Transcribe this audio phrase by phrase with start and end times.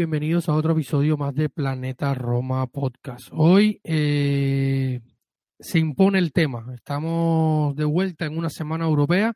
[0.00, 3.28] Bienvenidos a otro episodio más de Planeta Roma Podcast.
[3.32, 5.02] Hoy eh,
[5.58, 6.64] se impone el tema.
[6.74, 9.34] Estamos de vuelta en una semana europea.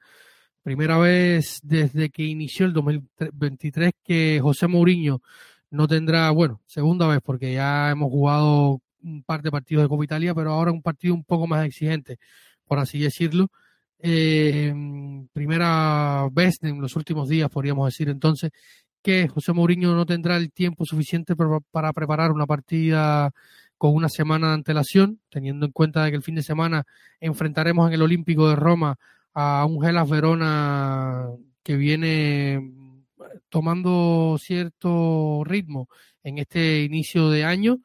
[0.63, 5.21] Primera vez desde que inició el 2023 que José Mourinho
[5.69, 10.05] no tendrá, bueno, segunda vez porque ya hemos jugado un par de partidos de Copa
[10.05, 12.17] Italia, pero ahora un partido un poco más exigente,
[12.65, 13.49] por así decirlo.
[13.99, 14.73] Eh,
[15.35, 18.51] primera vez en los últimos días, podríamos decir entonces,
[19.05, 23.33] que José Mourinho no tendrá el tiempo suficiente para preparar una partida
[23.77, 26.85] con una semana de antelación, teniendo en cuenta que el fin de semana
[27.21, 28.97] enfrentaremos en el Olímpico de Roma
[29.35, 31.27] a un Gelas Verona
[31.63, 32.73] que viene
[33.51, 35.89] tomando cierto ritmo
[36.23, 37.81] en este inicio de año.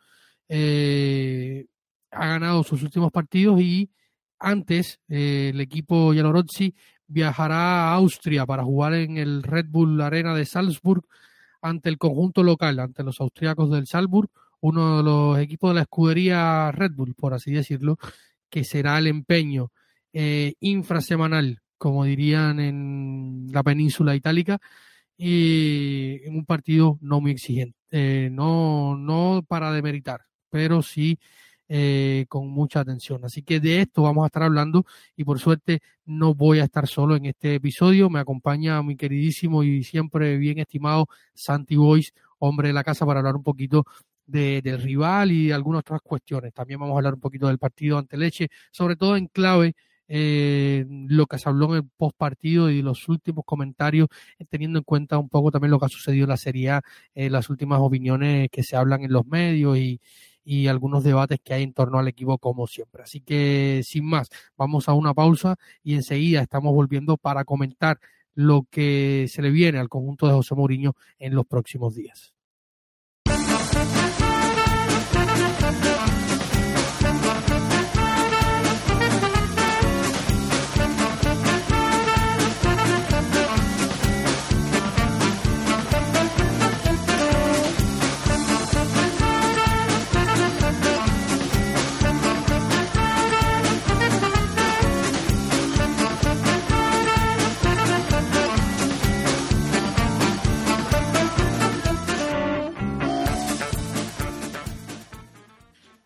[0.47, 1.65] Eh,
[2.11, 3.91] ha ganado sus últimos partidos y
[4.39, 6.73] antes eh, el equipo Yalorozzi
[7.09, 11.03] viajará a Austria para jugar en el Red Bull Arena de Salzburg
[11.61, 14.29] ante el conjunto local, ante los austriacos del Salzburg,
[14.61, 17.97] uno de los equipos de la escudería Red Bull, por así decirlo,
[18.49, 19.71] que será el empeño
[20.13, 24.59] eh, infrasemanal, como dirían en la península itálica,
[25.17, 31.19] y en un partido no muy exigente, eh, no, no para demeritar, pero sí
[31.69, 33.23] eh, con mucha atención.
[33.23, 34.85] Así que de esto vamos a estar hablando
[35.15, 38.09] y por suerte no voy a estar solo en este episodio.
[38.09, 43.19] Me acompaña mi queridísimo y siempre bien estimado Santi Boys, hombre de la casa, para
[43.19, 43.85] hablar un poquito
[44.25, 46.53] de, del rival y algunas otras cuestiones.
[46.53, 49.75] También vamos a hablar un poquito del partido ante Leche, sobre todo en clave
[50.11, 54.07] eh, lo que se habló en el post partido y los últimos comentarios,
[54.49, 56.81] teniendo en cuenta un poco también lo que ha sucedido en la Serie A,
[57.13, 60.01] eh, las últimas opiniones que se hablan en los medios y,
[60.51, 63.03] y algunos debates que hay en torno al equipo como siempre.
[63.03, 67.99] Así que sin más, vamos a una pausa y enseguida estamos volviendo para comentar
[68.33, 72.33] lo que se le viene al conjunto de José Mourinho en los próximos días.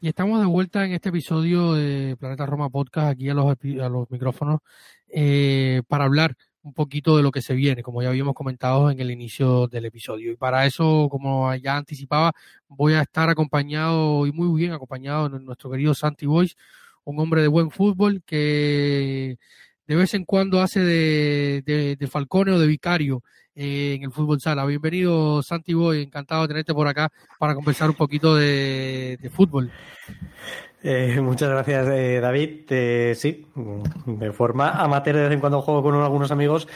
[0.03, 3.88] Y estamos de vuelta en este episodio de Planeta Roma Podcast, aquí a los, a
[3.88, 4.59] los micrófonos,
[5.08, 9.00] eh, para hablar un poquito de lo que se viene, como ya habíamos comentado en
[9.00, 10.34] el inicio del episodio.
[10.34, 12.34] Y para eso, como ya anticipaba,
[12.68, 16.58] voy a estar acompañado y muy bien acompañado de nuestro querido Santi Boys,
[17.06, 19.38] un hombre de buen fútbol que
[19.88, 23.23] de vez en cuando hace de, de Falcone o de vicario
[23.55, 24.66] en el fútbol sala.
[24.66, 29.72] Bienvenido, Santi Boy, encantado de tenerte por acá para conversar un poquito de, fútbol.
[30.81, 32.66] Eh, muchas gracias, eh, David.
[32.69, 33.45] Eh, sí,
[34.05, 36.67] de forma amateur de vez en cuando juego con algunos amigos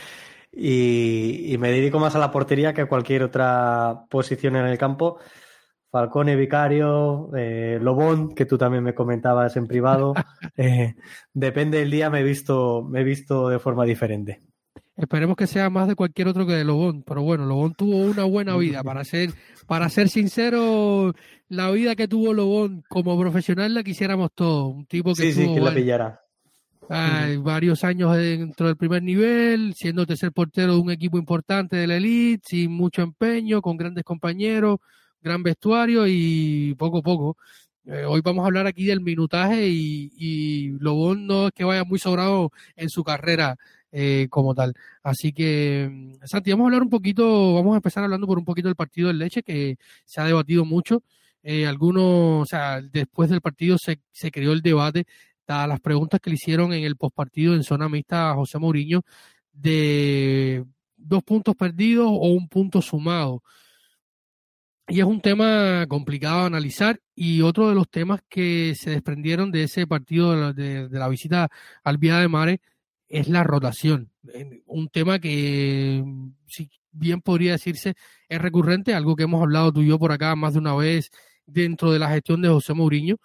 [0.51, 5.19] y, me dedico más a la portería que a cualquier otra posición en el campo.
[5.89, 7.29] Falcone, Vicario,
[7.81, 10.13] Lobón, que tú también me comentabas en privado.
[11.33, 14.41] depende del día, me he visto, me he visto de forma diferente.
[14.97, 18.23] Esperemos que sea más de cualquier otro que de Lobón, pero bueno, Lobón tuvo una
[18.23, 18.83] buena vida.
[18.83, 19.29] Para ser,
[19.67, 21.13] para ser sincero,
[21.49, 24.73] la vida que tuvo Lobón como profesional la quisiéramos todos.
[24.73, 26.21] Un tipo que sí, tuvo sí, que la pillara.
[27.43, 31.97] varios años dentro del primer nivel, siendo tercer portero de un equipo importante de la
[31.97, 34.79] elite, sin mucho empeño, con grandes compañeros,
[35.21, 37.37] gran vestuario y poco a poco.
[37.85, 41.83] Eh, hoy vamos a hablar aquí del minutaje y, y Lobón no es que vaya
[41.85, 43.55] muy sobrado en su carrera
[43.91, 44.73] eh, como tal.
[45.03, 48.45] Así que, mm, Santi, vamos a hablar un poquito, vamos a empezar hablando por un
[48.45, 51.03] poquito del partido del Leche, que se ha debatido mucho.
[51.43, 55.05] Eh, algunos, o sea, después del partido se, se creó el debate
[55.47, 59.03] dadas las preguntas que le hicieron en el postpartido en zona mixta a José Mourinho
[59.53, 60.65] de
[60.97, 63.43] dos puntos perdidos o un punto sumado.
[64.89, 69.51] Y es un tema complicado de analizar y otro de los temas que se desprendieron
[69.51, 71.49] de ese partido de la, visita
[71.83, 72.61] al Vía de Mare
[73.09, 74.11] es la rotación.
[74.65, 76.03] Un tema que,
[76.47, 77.95] si bien podría decirse,
[78.29, 81.09] es recurrente, algo que hemos hablado tú y yo por acá más de una vez
[81.45, 83.17] dentro de la gestión de José Mourinho.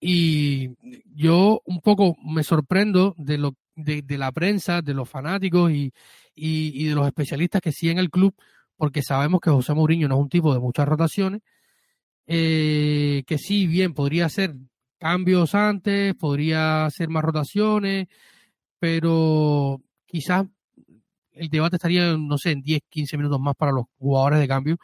[0.00, 0.70] Y
[1.12, 5.92] yo un poco me sorprendo de lo de, la prensa, de los fanáticos y,
[6.34, 8.34] y, de los especialistas que siguen el club,
[8.80, 11.42] porque sabemos que José Mourinho no es un tipo de muchas rotaciones,
[12.26, 14.54] eh, que sí, bien, podría hacer
[14.98, 18.08] cambios antes, podría hacer más rotaciones,
[18.78, 20.46] pero quizás
[21.32, 24.78] el debate estaría, no sé, en 10, 15 minutos más para los jugadores de cambio,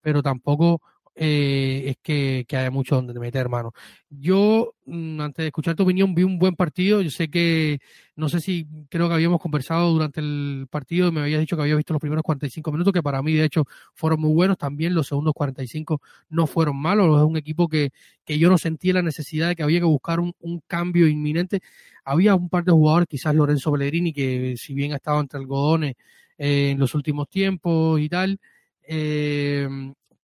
[0.00, 0.80] pero tampoco
[1.16, 3.72] eh, es que, que, haya mucho donde meter, hermano.
[4.10, 7.02] Yo, mm, antes de escuchar tu opinión, vi un buen partido.
[7.02, 7.78] Yo sé que,
[8.16, 11.76] no sé si creo que habíamos conversado durante el partido, me habías dicho que había
[11.76, 13.64] visto los primeros 45 minutos, que para mí, de hecho,
[13.94, 14.58] fueron muy buenos.
[14.58, 16.00] También los segundos 45
[16.30, 17.16] no fueron malos.
[17.20, 17.90] Es un equipo que,
[18.24, 21.60] que yo no sentía la necesidad de que había que buscar un, un cambio inminente.
[22.04, 25.94] Había un par de jugadores, quizás Lorenzo Pellegrini, que si bien ha estado entre algodones
[26.38, 28.38] eh, en los últimos tiempos y tal,
[28.82, 29.68] eh,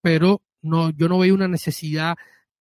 [0.00, 2.16] pero no, yo no veo una necesidad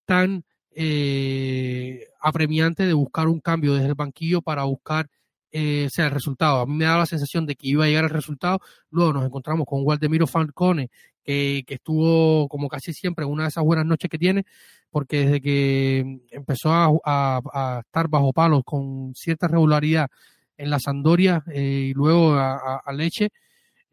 [0.06, 5.10] tan eh, apremiante de buscar un cambio desde el banquillo para buscar
[5.52, 6.62] eh, sea, el resultado.
[6.62, 8.60] A mí me da la sensación de que iba a llegar el resultado.
[8.92, 10.90] Luego nos encontramos con Waldemiro Falcone,
[11.24, 14.46] que, que estuvo como casi siempre en una de esas buenas noches que tiene,
[14.90, 20.10] porque desde que empezó a, a, estar bajo palos con cierta regularidad
[20.58, 23.30] en la Sandoria eh, y luego a, a Leche,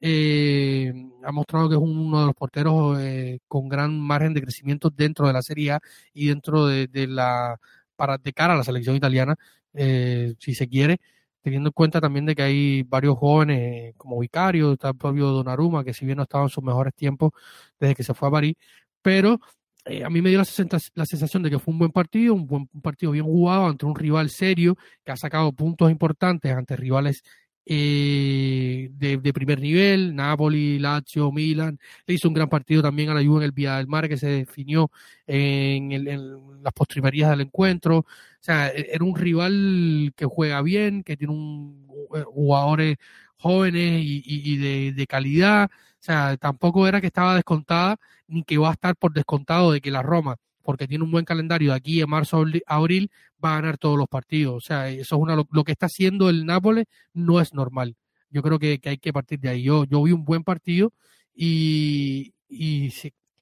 [0.00, 4.90] eh, ha mostrado que es uno de los porteros eh, con gran margen de crecimiento
[4.90, 5.80] dentro de la Serie A
[6.12, 7.58] y dentro de, la
[7.96, 9.36] para de cara a la selección italiana,
[9.74, 10.98] eh, si se quiere,
[11.42, 15.84] teniendo en cuenta también de que hay varios jóvenes como Vicario, está el propio Donnarumma,
[15.84, 17.32] que si bien no estaba en sus mejores tiempos
[17.80, 18.56] desde que se fue a París,
[19.00, 19.40] pero
[19.86, 20.46] eh, a mí me dio la,
[20.94, 23.86] la, sensación de que fue un buen partido, un buen un partido bien jugado ante
[23.86, 27.22] un rival serio que ha sacado puntos importantes ante rivales
[27.68, 33.24] eh, de, primer nivel, Napoli, Lazio, Milan, le hizo un gran partido también a la
[33.24, 34.90] Juve en el Vía del Mar que se definió
[35.26, 38.06] en, las postrimerías del encuentro, o
[38.40, 42.96] sea, e, era un rival que juega bien, que tiene un, eh, jugadores
[43.36, 47.96] jóvenes y, de, de calidad, o sea, tampoco era que estaba descontada
[48.28, 50.36] ni que va a estar por descontado de que la Roma
[50.66, 53.10] porque tiene un buen calendario de aquí en marzo a abril,
[53.42, 54.56] va a ganar todos los partidos.
[54.56, 57.94] O sea, eso es una, lo, que está haciendo el Nápoles no es normal.
[58.30, 59.62] Yo creo que, hay que partir de ahí.
[59.62, 60.92] Yo, yo vi un buen partido
[61.34, 62.92] y, y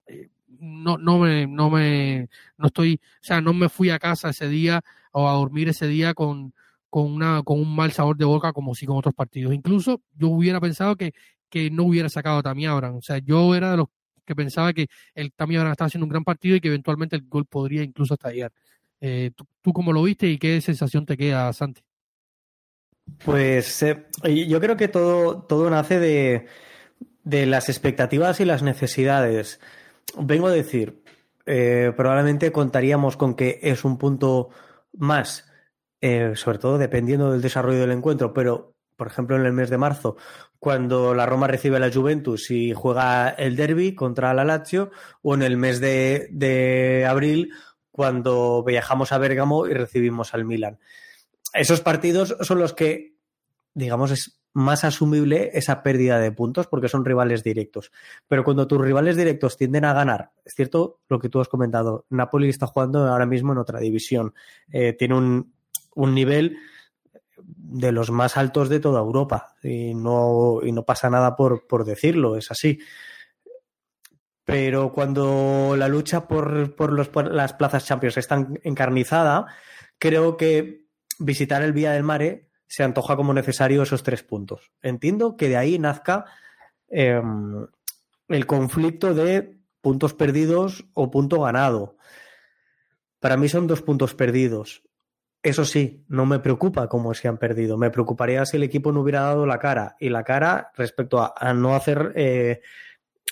[0.06, 0.28] eh,
[0.60, 2.28] no, no me, no me,
[2.58, 4.82] no estoy, o sea, no me fui a casa ese día
[5.12, 6.52] o a dormir ese día con,
[6.90, 9.54] con una, con un mal sabor de boca como si con otros partidos.
[9.54, 11.14] Incluso yo hubiera pensado que,
[11.48, 12.96] que no hubiera sacado a Tammy Abraham.
[12.96, 13.88] O sea, yo era de los
[14.24, 17.46] que pensaba que el también estaba haciendo un gran partido y que eventualmente el gol
[17.46, 18.52] podría incluso estallar.
[19.00, 21.82] Eh, ¿tú, cómo lo viste y qué sensación te queda, Santi?
[23.24, 24.06] Pues eh,
[24.48, 26.46] yo creo que todo, todo nace de,
[27.22, 29.60] de, las expectativas y las necesidades.
[30.18, 31.02] Vengo a decir,
[31.44, 34.48] eh, probablemente contaríamos con que es un punto
[34.94, 35.50] más,
[36.34, 40.16] sobre todo dependiendo del desarrollo del encuentro, pero por ejemplo en el mes de marzo,
[40.64, 44.90] cuando la Roma recibe a la Juventus y juega el derby contra la Lazio,
[45.20, 47.52] o en el mes de, abril,
[47.90, 50.78] cuando viajamos a Bérgamo y recibimos al Milan.
[51.52, 53.14] Esos partidos son los que,
[53.74, 57.92] digamos, es más asumible esa pérdida de puntos porque son rivales directos.
[58.26, 62.06] Pero cuando tus rivales directos tienden a ganar, es cierto lo que tú has comentado,
[62.08, 64.32] Napoli está jugando ahora mismo en otra división,
[64.72, 65.52] eh, tiene un,
[65.94, 66.56] un nivel
[67.36, 71.84] de los más altos de toda Europa y no, y no pasa nada por, por
[71.84, 72.78] decirlo, es así.
[74.44, 79.46] Pero cuando la lucha por, por, los, las plazas Champions está encarnizada,
[79.98, 80.84] creo que
[81.18, 84.72] visitar el Vía del Mare se antoja como necesario esos tres puntos.
[84.82, 86.26] Entiendo que de ahí nazca
[86.88, 87.66] em,
[88.28, 91.96] el conflicto de puntos perdidos o punto ganado.
[93.20, 94.82] Para mí son dos puntos perdidos.
[95.44, 97.76] Eso sí, no me preocupa cómo se han perdido.
[97.76, 99.94] Me preocuparía si el equipo no hubiera dado la cara.
[100.00, 102.62] Y la cara respecto a, no hacer eh,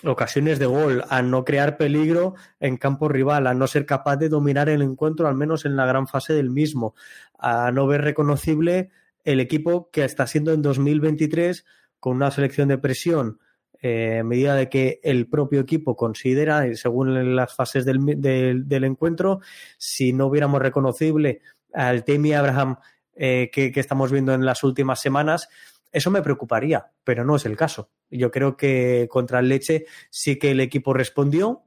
[0.04, 4.28] ocasiones de gol, a no crear peligro en campo rival, a no ser capaz de
[4.28, 6.94] dominar el encuentro, al menos en la gran fase del mismo,
[7.38, 8.90] a no ver reconocible
[9.24, 11.64] el equipo que está siendo en 2023
[11.98, 13.38] con una selección de presión
[13.80, 19.40] eh, a medida de que el propio equipo considera, según las fases del, del encuentro,
[19.78, 21.40] si no hubiéramos reconocible
[21.74, 22.76] al Temi Abraham
[23.14, 25.48] que, que, estamos viendo en las últimas semanas,
[25.92, 27.90] eso me preocuparía, pero no es el caso.
[28.10, 31.64] Yo creo que contra el Leche sí que el equipo respondió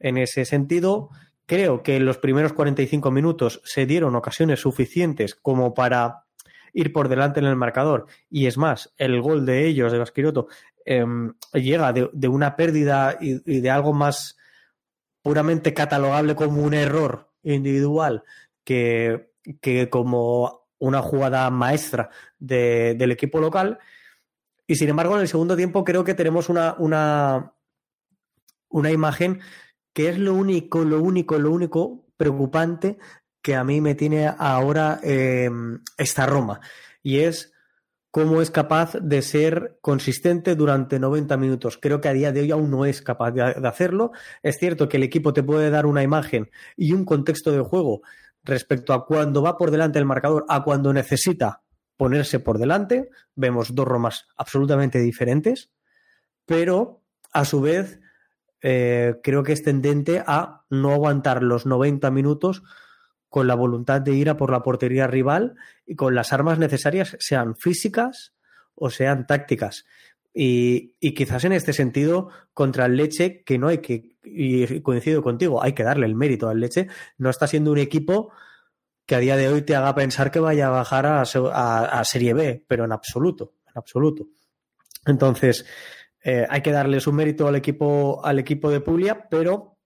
[0.00, 1.10] en ese sentido.
[1.46, 6.24] Creo que en los primeros 45 minutos se dieron ocasiones suficientes como para
[6.72, 8.06] ir por delante en el marcador.
[8.30, 10.48] Y es más, el gol de ellos, de Basquiroto,
[10.84, 14.38] em, llega de, una pérdida y, de algo más
[15.22, 18.24] puramente catalogable como un error individual
[18.64, 19.27] que,
[19.60, 23.78] que como una jugada maestra del equipo local.
[24.66, 27.54] Y sin embargo, en el segundo tiempo creo que tenemos una, una,
[28.68, 29.40] una imagen
[29.92, 32.98] que es lo único, lo único, lo único preocupante
[33.42, 36.60] que a mí me tiene ahora em, esta Roma.
[37.02, 37.52] Y es
[38.10, 41.78] cómo es capaz de ser consistente durante 90 minutos.
[41.80, 44.12] Creo que a día de hoy aún no es capaz de, hacerlo.
[44.42, 48.02] Es cierto que el equipo te puede dar una imagen y un contexto de juego
[48.48, 51.62] respecto a cuando va por delante el marcador, a cuando necesita
[51.96, 53.10] ponerse por delante.
[53.34, 55.70] Vemos dos Romas absolutamente diferentes,
[56.46, 57.02] pero
[57.32, 58.00] a su vez
[58.60, 62.62] eh, creo que es tendente a no aguantar los 90 minutos
[63.28, 65.54] con la voluntad de ir a por la portería rival
[65.86, 68.34] y con las armas necesarias, sean físicas
[68.74, 69.84] o sean tácticas.
[70.34, 75.62] Y, quizás en este sentido, contra el Leche, que no hay que, y coincido contigo,
[75.62, 78.30] hay que darle el mérito al Leche, no está siendo un equipo
[79.06, 82.34] que a día de hoy te haga pensar que vaya a bajar a, a, Serie
[82.34, 84.28] B, pero en absoluto, en absoluto.
[85.06, 85.64] Entonces,
[86.22, 89.78] eh, hay que darle su mérito al equipo, al equipo de Puglia, pero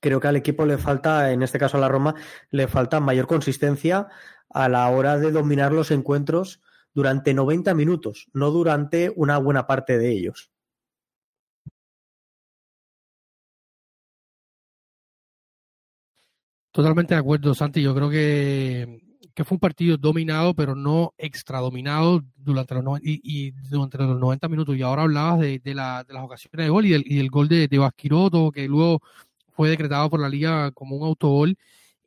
[0.00, 2.14] creo que al equipo le falta, en este caso a la Roma,
[2.50, 4.08] le falta mayor consistencia
[4.48, 6.62] a la hora de dominar los encuentros
[6.94, 10.50] durante 90 minutos, no durante una buena parte de ellos.
[16.74, 17.82] Totalmente de acuerdo, Santi.
[17.82, 19.00] Yo creo que,
[19.44, 24.76] fue un partido dominado, pero no extradominado durante los, y, durante los 90 minutos.
[24.76, 28.66] Y ahora hablabas de, las ocasiones de gol y del, gol de, de Basquiroto, que
[28.66, 29.00] luego
[29.52, 31.56] fue decretado por la liga como un autogol.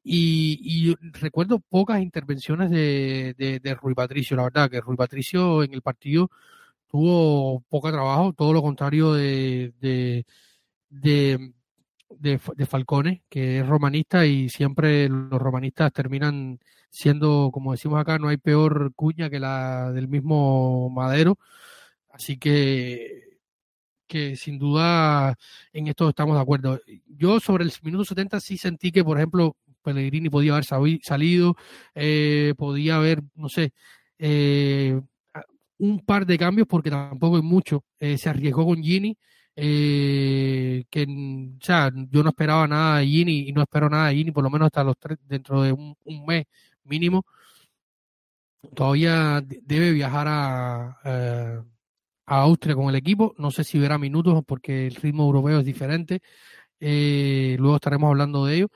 [0.10, 5.82] Y, recuerdo pocas intervenciones de, de, Rui Patricio, la verdad, que Rui Patricio en el
[5.82, 6.32] partido
[6.88, 10.26] tuvo poco trabajo, todo lo contrario de, de,
[12.10, 16.60] de, Falcone, que es romanista y siempre los romanistas terminan
[16.90, 21.38] siendo, como decimos acá, no hay peor cuña que la del mismo Madero.
[22.10, 23.28] Así que
[24.08, 25.38] que sin duda
[25.74, 26.82] en esto estamos de acuerdo.
[27.08, 29.58] Yo sobre el minuto 70 sí sentí que, por ejemplo,
[29.94, 31.56] Pellegrini podía haber salido,
[31.96, 33.72] eh, podía haber, no sé,
[34.18, 35.00] eh,
[35.80, 37.84] un par de cambios porque tampoco es mucho.
[38.00, 39.18] Eh, se arriesgó con Gini,
[39.56, 41.06] que
[41.60, 44.44] o sea, yo no esperaba nada de Gini y no espero nada de Gini, por
[44.44, 46.46] lo menos hasta los tres, dentro de un, mes
[46.84, 47.26] mínimo.
[48.76, 51.64] Todavía debe viajar a
[52.28, 53.34] a Austria con el equipo.
[53.38, 56.22] No sé si verá minutos porque el ritmo europeo es diferente.
[56.80, 58.68] Eh, luego estaremos hablando de ello.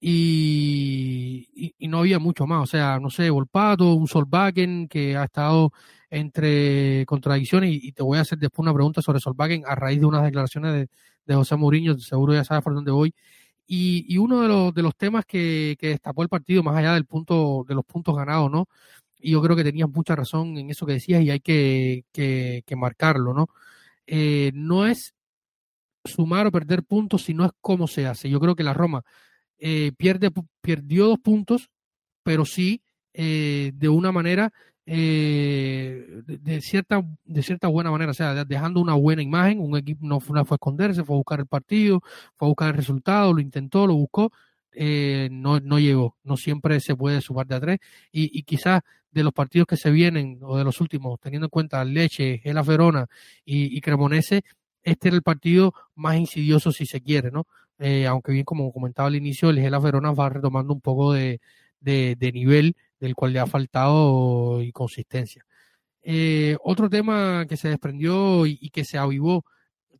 [0.00, 2.62] Y, no había mucho más.
[2.62, 5.72] O sea, no sé, Volpato, un Solbakken que ha estado
[6.10, 7.70] entre contradicciones.
[7.82, 10.88] Y, te voy a hacer después una pregunta sobre Solbakken a raíz de unas declaraciones
[11.26, 11.98] de, José Mourinho.
[11.98, 13.14] Seguro ya sabes por dónde voy.
[13.66, 17.04] Y, uno de los, de los temas que, que destapó el partido, más allá del
[17.04, 18.66] punto, de los puntos ganados, ¿no?
[19.20, 22.76] y yo creo que tenías mucha razón en eso que decías y hay que, que,
[22.76, 23.48] marcarlo, ¿no?
[24.06, 25.14] Eh, no es
[26.04, 28.30] sumar o perder puntos, sino es cómo se hace.
[28.30, 29.04] Yo creo que la Roma
[29.58, 31.70] eh, pierde, perdió dos puntos,
[32.22, 32.82] pero sí
[33.14, 34.52] eh, de una manera,
[34.86, 40.18] de, cierta, de cierta buena manera, o sea, dejando una buena imagen, un equipo no
[40.18, 42.00] fue, no fue a esconderse, fue a buscar el partido,
[42.36, 44.32] fue a buscar el resultado, lo intentó, lo buscó,
[45.30, 46.16] no, no llegó.
[46.22, 47.78] No siempre se puede sumar de a tres.
[48.12, 51.50] Y, y quizás de los partidos que se vienen, o de los últimos, teniendo en
[51.50, 53.06] cuenta Leche, Gela Verona
[53.44, 54.42] y, Cremonese,
[54.82, 57.46] este era el partido más insidioso si se quiere, ¿no?
[57.78, 61.40] Eh, aunque bien como comentaba al inicio, el Gela Verona va retomando un poco de,
[61.80, 65.44] de, nivel del cual le ha faltado y consistencia.
[66.02, 69.44] Eh, otro tema que se desprendió y, que se avivó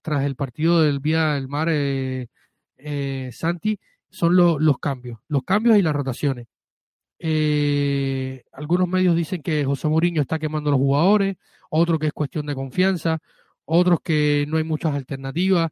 [0.02, 2.28] tras el partido del Vía del Mar eh,
[3.32, 3.78] Santi
[4.10, 6.46] son los cambios, los cambios y las rotaciones.
[8.52, 11.36] Algunos medios dicen que José Mourinho está quemando los jugadores,
[11.70, 13.18] otros que es cuestión de confianza,
[13.64, 15.70] otros que no hay muchas alternativas.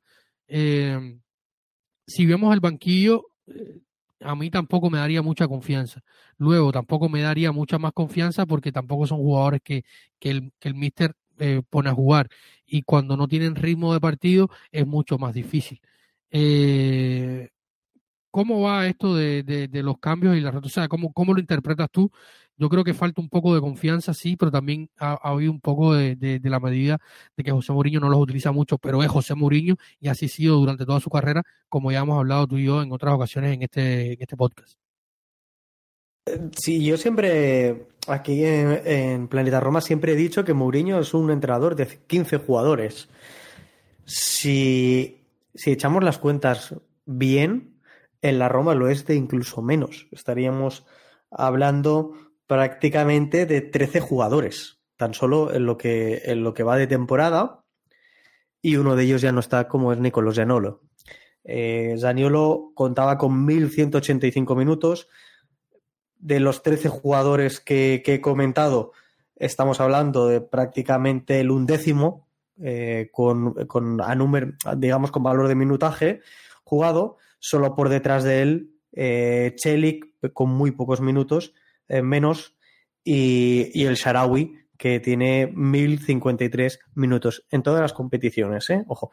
[2.06, 3.80] Si vemos el banquillo, eh,
[4.20, 6.02] a mí tampoco me daría mucha confianza.
[6.38, 9.84] Luego, tampoco me daría mucha más confianza porque tampoco son jugadores que,
[10.18, 11.14] que el, que el míster
[11.68, 12.28] pone a jugar.
[12.64, 15.80] Y cuando no tienen ritmo de partido es mucho más difícil.
[18.37, 22.11] ¿Cómo va esto de, los cambios y la O sea, ¿cómo, ¿cómo lo interpretas tú?
[22.59, 25.95] Yo creo que falta un poco de confianza, sí, pero también ha, habido un poco
[25.95, 26.99] de, la medida
[27.35, 30.28] de que José Mourinho no los utiliza mucho, pero es José Mourinho y así ha
[30.28, 33.55] sido durante toda su carrera, como ya hemos hablado tú y yo en otras ocasiones
[33.55, 34.78] en este, en este podcast.
[36.59, 41.75] Sí, yo siempre, aquí en, Planeta Roma, siempre he dicho que Mourinho es un entrenador
[41.75, 43.09] de 15 jugadores.
[44.05, 45.25] Si,
[45.55, 46.75] si echamos las cuentas
[47.07, 47.75] bien,
[48.28, 50.06] en la Roma lo es de incluso menos.
[50.11, 50.85] Estaríamos
[51.30, 52.12] hablando
[52.47, 57.64] prácticamente de 13 jugadores, tan solo en lo que, en lo que va de temporada,
[58.62, 60.83] y uno de ellos ya no está como es Nicolás Zaniolo.
[61.45, 65.09] Eh, Zaniolo contaba con 1.185 minutos,
[66.18, 68.92] de los 13 jugadores que, he comentado,
[69.37, 72.26] estamos hablando de prácticamente el undécimo,
[72.59, 76.21] eh, con, con, a número, digamos, con valor de minutaje
[76.64, 81.55] jugado, solo por detrás de él, eh, Chelik, con muy pocos minutos,
[81.88, 82.57] eh, menos,
[83.05, 88.85] y, el Sharawi, que tiene 1053 minutos en todas las competiciones, ¿eh?
[88.88, 89.11] Ojo.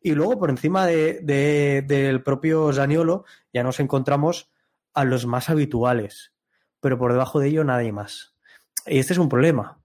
[0.00, 4.50] Y luego, por encima de, del propio Zaniolo, ya nos encontramos
[4.92, 6.34] a los más habituales
[6.84, 8.36] pero por debajo de ello nadie más.
[8.84, 9.82] Y este es un problema.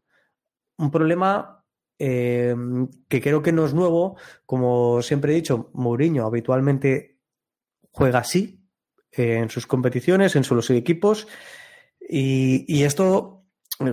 [0.77, 1.63] Un problema
[1.97, 2.53] eh,
[3.07, 4.17] que creo que no es nuevo.
[4.45, 7.18] Como siempre he dicho, Mourinho habitualmente
[7.99, 8.65] juega así
[9.11, 11.27] eh, en sus competiciones, en sus equipos.
[11.99, 13.43] Y, esto,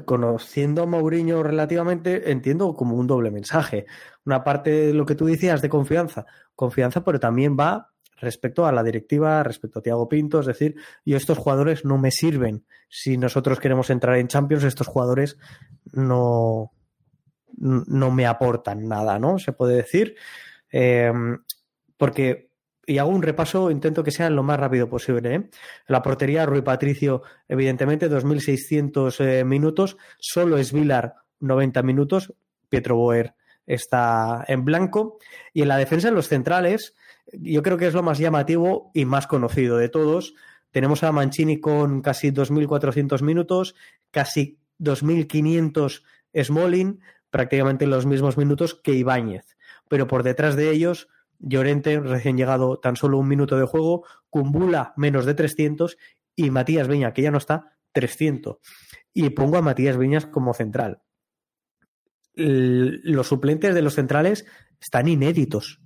[0.04, 3.86] conociendo a Mourinho relativamente, entiendo como un doble mensaje.
[4.24, 8.72] Una parte de lo que tú decías de confianza, confianza, pero también va respecto a
[8.72, 12.64] la directiva, respecto a Tiago Pinto, es decir, yo estos jugadores no me sirven.
[12.88, 15.36] Si nosotros queremos entrar en Champions, estos jugadores
[15.92, 16.72] no,
[17.58, 19.38] no me aportan nada, ¿no?
[19.38, 20.14] Se puede decir.
[20.70, 21.38] Em,
[21.98, 22.45] porque,
[22.86, 25.34] y hago un repaso, intento que sea lo más rápido posible.
[25.34, 25.50] ¿eh?
[25.88, 29.96] La portería, Rui Patricio, evidentemente, 2.600 eh, minutos.
[30.18, 32.32] Solo es Vilar, 90 minutos.
[32.68, 33.34] Pietro Boer
[33.66, 35.18] está en blanco.
[35.52, 36.94] Y en la defensa, en los centrales,
[37.32, 40.34] yo creo que es lo más llamativo y más conocido de todos.
[40.70, 43.74] Tenemos a Mancini con casi 2.400 minutos,
[44.12, 46.02] casi 2.500
[46.44, 49.56] Smolin, prácticamente los mismos minutos que Ibáñez.
[49.88, 54.92] Pero por detrás de ellos, Llorente, recién llegado tan solo un minuto de juego, Cumbula
[54.96, 55.96] menos de 300
[56.34, 58.58] y Matías Viña, que ya no está, 300.
[59.12, 61.02] Y pongo a Matías Viñas como central.
[62.34, 64.44] Los suplentes de los centrales
[64.78, 65.80] están inéditos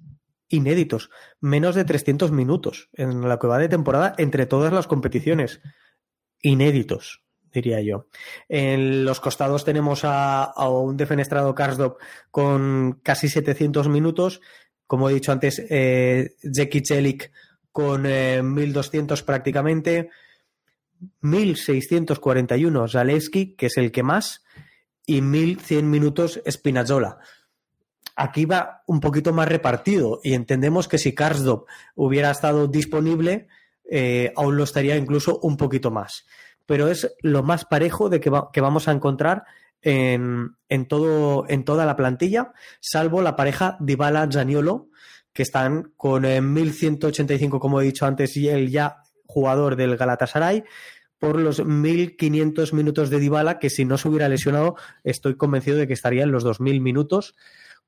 [0.50, 1.10] inéditos,
[1.40, 5.62] menos de 300 minutos en la que va de temporada entre todas las competiciones.
[6.42, 8.08] Inéditos, diría yo.
[8.48, 11.98] En los costados tenemos a, un defenestrado Karsdorp
[12.30, 14.40] con casi 700 minutos.
[14.90, 17.30] Como he dicho antes, eh, Jeki Celik
[17.70, 20.10] con 1.200 eh, prácticamente.
[21.22, 24.42] 1.641 Zalewski, que es el que más,
[25.06, 27.18] y 1.100 minutos Spinazzola
[28.16, 33.46] aquí va un poquito más repartido y entendemos que si Karsdorp hubiera estado disponible,
[33.88, 36.26] eh, aún lo estaría incluso un poquito más.
[36.66, 39.44] Pero es lo más parejo de que, vamos a encontrar
[39.82, 40.56] en,
[40.88, 44.88] todo, en toda la plantilla, salvo la pareja Dybala-Zaniolo,
[45.32, 50.64] que están con 1.185, eh, como he dicho antes, y el ya jugador del Galatasaray,
[51.18, 55.86] por los 1.500 minutos de Dybala, que si no se hubiera lesionado, estoy convencido de
[55.86, 57.34] que estaría en los 2.000 minutos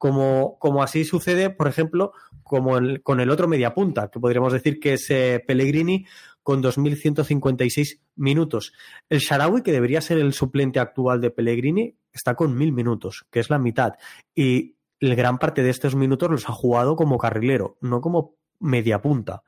[0.03, 4.95] como, como así sucede, por ejemplo, como con el otro mediapunta, que podríamos decir que
[4.95, 6.07] es eh, Pellegrini
[6.43, 8.73] con 2.156 minutos.
[9.09, 13.41] El Sharawi, que debería ser el suplente actual de Pellegrini, está con 1.000 minutos, que
[13.41, 13.95] es la mitad.
[14.35, 19.43] Y la gran parte de estos minutos los ha jugado como carrilero, no como mediapunta.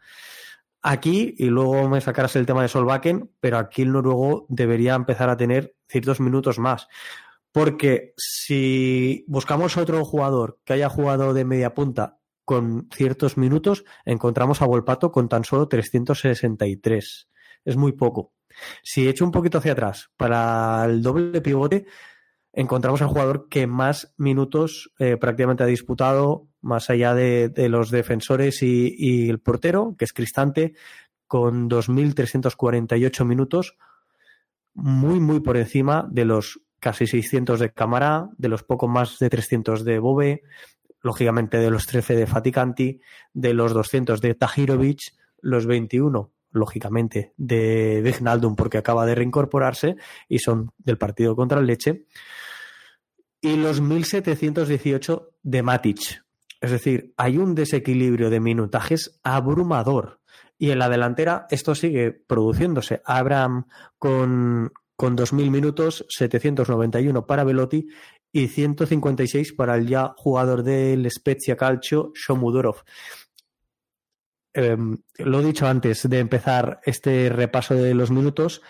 [0.83, 5.30] Aquí, y luego me sacarás el tema de Solbakken, pero aquí el noruego debería empezar
[5.30, 6.88] a tener ciertos minutos más.
[7.52, 14.62] Porque si buscamos otro jugador que haya jugado de media punta con ciertos minutos, encontramos
[14.62, 17.28] a Volpato con tan solo 363.
[17.64, 18.33] Es muy poco.
[18.83, 21.87] Si echo un poquito hacia atrás, para el doble pivote,
[22.52, 28.62] encontramos al jugador que más minutos eh, prácticamente ha disputado, más allá de, los defensores
[28.62, 30.74] y, el portero, que es Cristante,
[31.26, 33.76] con 2.348 minutos,
[34.72, 39.30] muy, muy por encima de los casi 600 de Cámara, de los poco más de
[39.30, 40.42] 300 de Bobe,
[41.05, 43.01] lógicamente de los 13 de Faticanti,
[43.35, 45.01] de los 200 de Tajirovic,
[45.40, 49.97] los 21 lógicamente, de Vignaldum porque acaba de reincorporarse
[50.29, 52.07] y son del partido contra el Leche,
[53.40, 56.25] y los 1718 de Matic.
[56.61, 60.21] Es decir, hay un desequilibrio de minutajes abrumador
[60.57, 63.03] Y en la delantera esto sigue produciéndose.
[63.05, 63.67] Abraham
[63.99, 67.88] con, con 2.000 minutos, 791 para Velotti
[68.35, 72.83] y 156 para el ya jugador del Spezia Calcio, Shomudorov.
[74.53, 78.61] Em, lo he dicho antes de empezar este repaso de los minutos.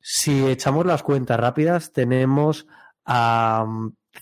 [0.00, 2.66] Si echamos las cuentas rápidas, tenemos
[3.04, 3.66] a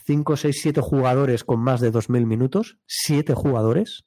[0.07, 2.79] 5, 6, 7 jugadores con más de 2.000 minutos.
[2.87, 4.07] 7 jugadores.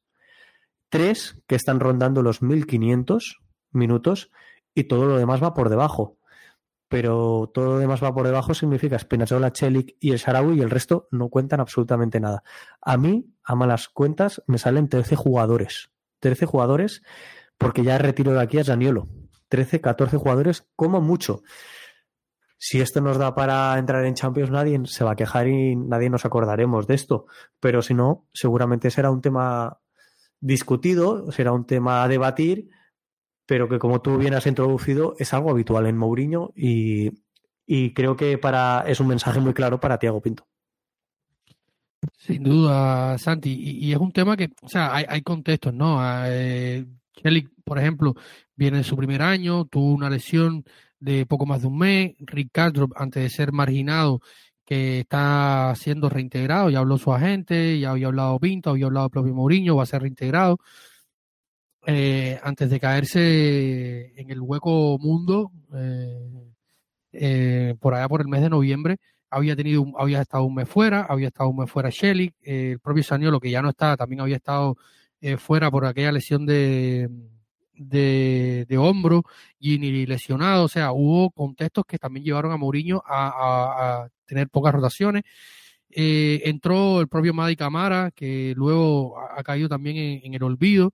[0.89, 3.37] 3 que están rondando los 1.500
[3.71, 4.31] minutos
[4.75, 6.17] y todo lo demás va por debajo.
[6.93, 10.69] Pero todo lo demás va por debajo significa Spinazzola, Chelik y el Sharawi y el
[10.69, 12.43] resto no cuentan absolutamente nada.
[12.83, 15.89] A mí, a malas cuentas, me salen 13 jugadores.
[16.19, 17.01] 13 jugadores
[17.57, 19.07] porque ya retiro de aquí a Zaniolo.
[19.49, 21.41] 13, 14 jugadores como mucho.
[22.59, 26.11] Si esto nos da para entrar en Champions, nadie se va a quejar y nadie
[26.11, 27.25] nos acordaremos de esto.
[27.59, 29.79] Pero si no, seguramente será un tema
[30.39, 32.69] discutido, será un tema a debatir,
[33.45, 37.11] pero que como tú bien has introducido, es algo habitual en Mourinho y,
[37.93, 40.45] creo que para es un mensaje muy claro para Tiago Pinto.
[42.17, 43.53] Sin duda, Santi.
[43.53, 45.99] Y, es un tema que, o sea, hay, contextos, ¿no?
[46.25, 46.85] Eh,
[47.63, 48.15] por ejemplo,
[48.55, 50.63] viene en su primer año, tuvo una lesión
[50.99, 52.15] de poco más de un mes.
[52.19, 54.21] Ricardo, antes de ser marginado,
[54.65, 59.11] que está siendo reintegrado, ya habló su agente, ya había hablado Pinto, había hablado el
[59.11, 60.59] propio Mourinho, va a ser reintegrado.
[61.85, 66.29] Eh, antes de caerse en el hueco mundo, eh,
[67.11, 68.97] eh, por allá por el mes de noviembre,
[69.29, 73.03] había tenido, había estado un mes fuera, había estado un mes fuera Shelly, el propio
[73.03, 74.77] Saniolo, que ya no está, también había estado
[75.37, 77.09] fuera por aquella lesión de,
[77.75, 79.23] de, de hombro
[79.59, 84.73] y ni lesionado, o sea, hubo contextos que también llevaron a Mourinho a, tener pocas
[84.73, 85.23] rotaciones.
[85.89, 90.91] Eh, entró el propio Madi Camara, que luego ha, caído también en, el olvido.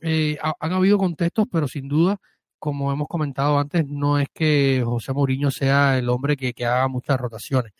[0.00, 2.18] Eh, han habido contextos, pero sin duda,
[2.64, 7.20] como hemos comentado antes, no es que José Mourinho sea el hombre que, haga muchas
[7.20, 7.72] rotaciones.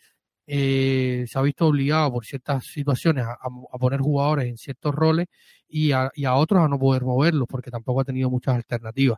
[0.45, 3.49] Eh, se ha visto obligado por ciertas situaciones a,
[3.79, 5.25] poner jugadores en ciertos roles
[5.67, 9.17] y a, y a, otros a no poder moverlos porque tampoco ha tenido muchas alternativas.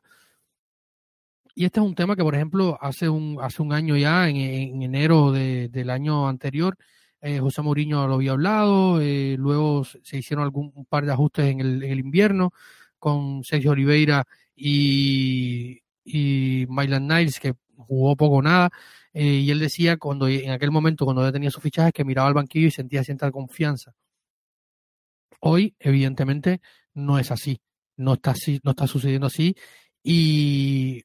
[1.54, 4.82] Y este es un tema que, por ejemplo, hace un, hace un año ya, en,
[4.82, 6.78] enero del año anterior,
[7.20, 11.46] eh, José Mourinho lo había hablado, eh, luego se hicieron algún un par de ajustes
[11.48, 12.54] en el invierno
[13.00, 18.70] con Sergio Oliveira y, y Niles, que jugó poco o nada,
[19.14, 22.28] eh, y él decía cuando en aquel momento, cuando ya tenía sus fichajes, que miraba
[22.28, 23.94] al banquillo y sentía cierta confianza.
[25.40, 26.62] Hoy, evidentemente,
[26.94, 27.62] no es así,
[27.96, 29.56] no está así, no está sucediendo así,
[30.04, 31.04] y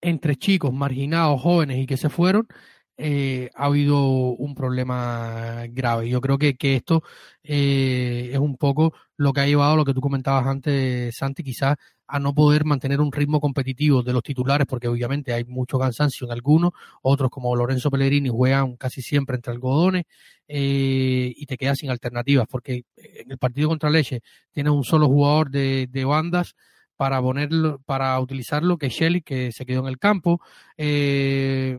[0.00, 2.46] entre chicos marginados, jóvenes y que se fueron,
[2.96, 6.08] eh, ha habido un problema grave.
[6.08, 7.02] Yo creo que, que esto
[7.42, 11.42] eh, es un poco lo que ha llevado a lo que tú comentabas antes, Santi,
[11.42, 11.76] quizás
[12.08, 16.26] a no poder mantener un ritmo competitivo de los titulares, porque obviamente hay mucho cansancio
[16.26, 20.04] en algunos, otros como Lorenzo Pellegrini juegan casi siempre entre algodones
[20.46, 24.20] eh, y te quedas sin alternativas, porque en el partido contra Leche
[24.52, 26.54] tienes un solo jugador de, bandas
[26.96, 30.40] para ponerlo, para utilizarlo, que Shelly, que se quedó en el campo.
[30.76, 31.78] Eh,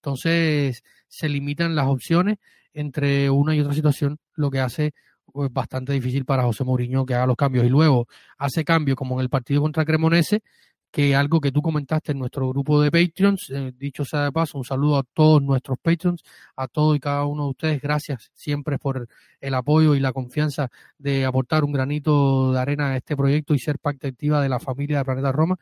[0.00, 2.38] entonces se limitan las opciones
[2.72, 4.92] entre una y otra situación, lo que hace
[5.32, 7.66] pues, bastante difícil para José Mourinho que haga los cambios.
[7.66, 8.06] Y luego
[8.38, 10.42] hace cambios como en el partido contra Cremonese,
[10.90, 14.58] que algo que tú comentaste en nuestro grupo de Patreons, eh, dicho sea de paso,
[14.58, 16.22] un saludo a todos nuestros Patreons,
[16.56, 19.06] a todos y cada uno de ustedes, gracias siempre por
[19.40, 23.58] el apoyo y la confianza de aportar un granito de arena a este proyecto y
[23.58, 25.56] ser parte activa de la familia de Planeta Roma.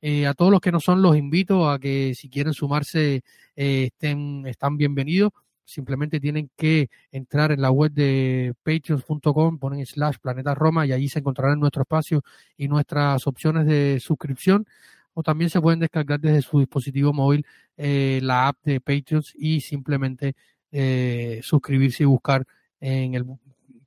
[0.00, 3.22] Eh, a todos los que no son, los invito a que si quieren sumarse,
[3.54, 5.32] eh, estén, están bienvenidos
[5.64, 11.08] simplemente tienen que entrar en la web de patreon.com, ponen slash planeta Roma y allí
[11.08, 12.22] se encontrarán nuestro espacio
[12.56, 14.66] y nuestras opciones de suscripción.
[15.14, 17.46] O también se pueden descargar desde su dispositivo móvil
[17.76, 20.34] eh, la app de Patreons y simplemente
[20.70, 22.46] eh, suscribirse y buscar
[22.80, 23.26] en el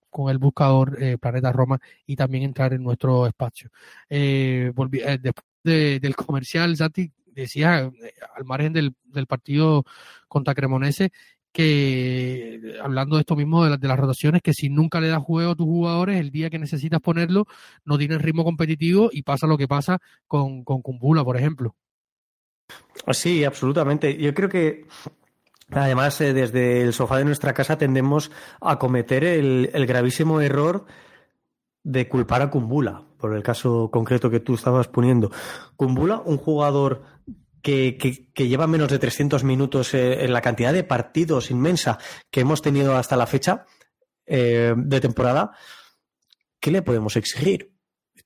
[0.10, 3.70] con el buscador eh, Planeta Roma y también entrar en nuestro espacio.
[4.08, 7.92] después del comercial, Santi decía,
[8.36, 9.84] al margen del, del partido
[10.30, 11.12] contra Cremonese,
[11.56, 15.56] que hablando de esto mismo de, las rotaciones, que si nunca le das juego a
[15.56, 17.46] tus jugadores, el día que necesitas ponerlo,
[17.86, 21.74] no tienen ritmo competitivo y pasa lo que pasa con, con Kumbula, por ejemplo.
[23.10, 24.18] Sí, absolutamente.
[24.18, 24.86] Yo creo que
[25.72, 30.86] además eh, desde el sofá de nuestra casa tendemos a cometer el, el gravísimo error
[31.84, 35.32] de culpar a Kumbula, por el caso concreto que tú estabas poniendo.
[35.78, 37.04] Kumbula, un jugador
[37.66, 41.98] que, lleva menos de 300 minutos eh, en la cantidad de partidos inmensa
[42.30, 43.66] que hemos tenido hasta la fecha
[44.28, 45.52] eh, de temporada,
[46.60, 47.72] ¿qué le podemos exigir?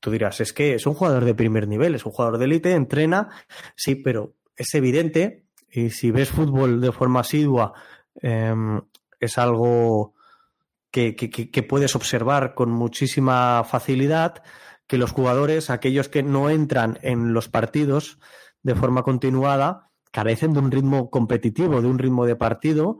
[0.02, 2.71] tú dirás, es que es un jugador de primer nivel, es un jugador de élite,
[2.71, 3.30] entrena,
[3.75, 7.73] sí, pero es evidente, y si ves fútbol de forma asidua,
[8.21, 8.82] em,
[9.19, 10.13] es algo
[10.89, 14.41] que, que, puedes observar con muchísima facilidad,
[14.88, 18.19] que los jugadores, aquellos que no entran en los partidos
[18.63, 23.00] de forma continuada, carecen de un ritmo competitivo, de un ritmo de partido,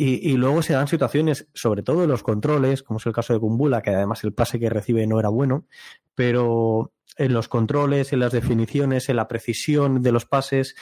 [0.00, 3.40] y, luego se dan situaciones, sobre todo en los controles, como es el caso de
[3.40, 5.66] Kumbula, que además el pase que recibe no era bueno,
[6.14, 10.76] pero en los controles, en las definiciones, en la precisión de los pases,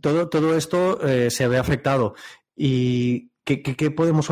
[0.00, 2.14] todo, todo esto eh, se ve afectado.
[2.54, 4.30] ¿Y qué, qué, podemos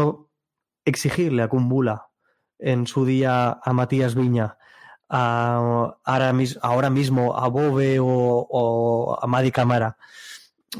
[0.84, 2.10] exigirle a Kumbula
[2.60, 4.56] en su día a Matías Viña?
[5.12, 9.96] A, ahora, mismo a Bove o, a Madi Camara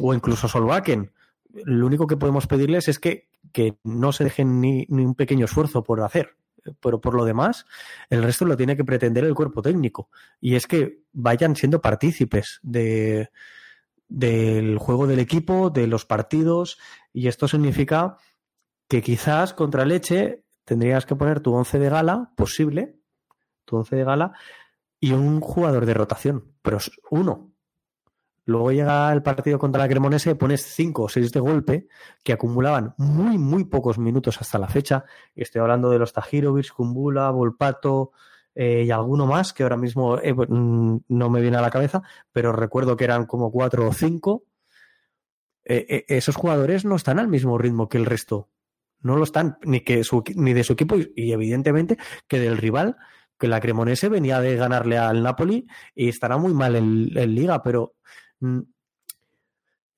[0.01, 1.11] o incluso a Solvaken
[1.53, 3.29] lo único que podemos pedirles es que,
[3.83, 6.37] no se dejen ni, un pequeño esfuerzo por hacer.
[6.81, 7.65] Pero por lo demás,
[8.11, 10.11] el resto lo tiene que pretender el cuerpo técnico.
[10.41, 13.31] Y es que vayan siendo partícipes de,
[14.09, 16.79] del juego del equipo, de los partidos.
[17.13, 18.19] Y esto significa
[18.89, 23.00] que quizás contra Leche tendrías que poner tu once de gala, posible,
[23.65, 24.33] tu once de gala,
[24.99, 26.53] y un jugador de rotación.
[26.63, 27.51] Pero es uno,
[28.51, 31.87] Luego llega el partido contra la Cremonese, pones cinco o seis de golpe
[32.25, 35.05] que acumulaban muy, muy pocos minutos hasta la fecha.
[35.37, 38.11] Estoy hablando de los Tajirovic, Kumbula, Volpato
[38.55, 42.03] eh, y alguno más que ahora mismo eh, mm, no me viene a la cabeza,
[42.33, 44.45] pero recuerdo que eran como cuatro o cinco.
[45.65, 48.49] Eh, esos jugadores no están al mismo ritmo que el resto.
[49.01, 50.03] No lo están ni, que
[50.35, 52.97] ni de su equipo y, evidentemente que del rival
[53.41, 57.95] que la Cremonese venía de ganarle al Napoli y estará muy mal en Liga, pero
[58.41, 58.61] Mm,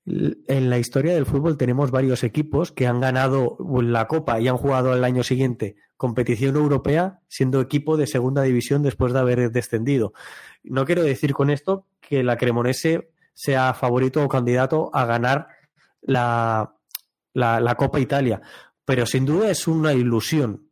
[0.05, 4.57] en la historia del fútbol tenemos varios equipos que han ganado la Copa y han
[4.57, 10.11] jugado el año siguiente competición europea siendo equipo de segunda división después de haber descendido.
[10.61, 15.47] No quiero decir con esto que la Cremonese sea favorito o candidato a ganar
[16.01, 16.75] la,
[17.33, 18.41] la Copa Italia,
[18.83, 20.67] pero sin duda es una ilusión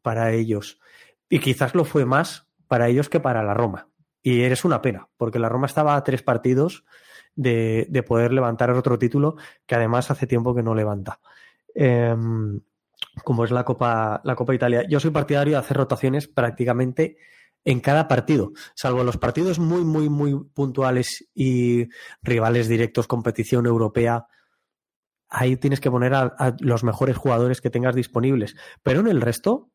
[0.00, 0.79] para ellos
[1.30, 3.88] y quizás lo fue más para ellos que para la Roma.
[4.22, 6.84] Y eres una pena, porque la Roma estaba a tres partidos
[7.34, 11.20] de, poder levantar otro título que además hace tiempo que no levanta.
[11.74, 12.60] Em,
[13.24, 14.84] como es la Copa, la Copa Italia.
[14.88, 17.16] Yo soy partidario de hacer rotaciones prácticamente
[17.64, 21.88] en cada partido, salvo los partidos muy, muy, muy puntuales y
[22.22, 24.26] rivales directos, competición europea.
[25.28, 28.56] Ahí tienes que poner a los mejores jugadores que tengas disponibles.
[28.82, 29.70] Pero en el resto,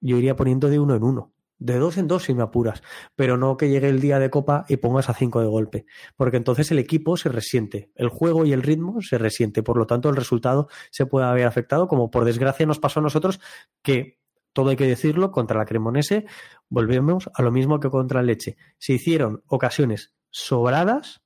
[0.00, 1.32] yo iría poniendo de uno en uno.
[1.58, 2.82] De dos en dos si me apuras,
[3.14, 6.36] pero no que llegue el día de copa y pongas a cinco de golpe, porque
[6.36, 10.10] entonces el equipo se resiente, el juego y el ritmo se resiente, por lo tanto
[10.10, 13.40] el resultado se puede haber afectado, como por desgracia nos pasó a nosotros,
[13.82, 14.18] que
[14.52, 16.26] todo hay que decirlo, contra la Cremonese
[16.68, 18.56] volvemos a lo mismo que contra el Leche.
[18.78, 21.22] Se hicieron ocasiones sobradas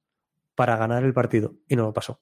[0.54, 2.20] para ganar el partido y no lo pasó.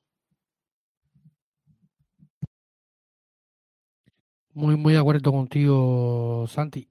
[4.54, 6.88] Muy, muy de acuerdo contigo, Santi.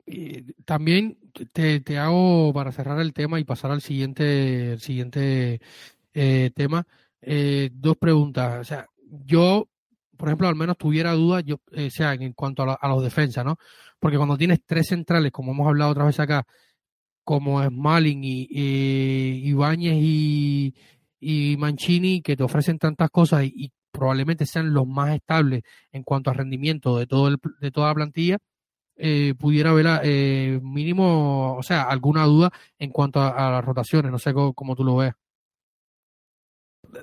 [0.66, 1.18] también
[1.52, 5.60] te, te, hago, para cerrar el tema y pasar al siguiente, el siguiente
[6.14, 6.86] eh, tema,
[7.22, 8.62] eh, dos preguntas.
[8.62, 8.88] O sea,
[9.26, 9.68] yo,
[10.16, 13.44] por ejemplo, al menos tuviera dudas, yo, eh, sea, en cuanto a, a los defensas,
[13.44, 13.58] ¿no?
[14.00, 16.46] Porque cuando tienes tres centrales, como hemos hablado otra vez acá,
[17.24, 20.74] como Smalling y, y Ibáñez y,
[21.20, 26.30] y Mancini, que te ofrecen tantas cosas y, probablemente sean los más estables en cuanto
[26.30, 28.38] a rendimiento de, todo el, de toda la plantilla,
[28.96, 34.12] eh, pudiera haber eh, mínimo, o sea, alguna duda en cuanto a, las rotaciones.
[34.12, 35.14] No sé cómo, tú lo ves.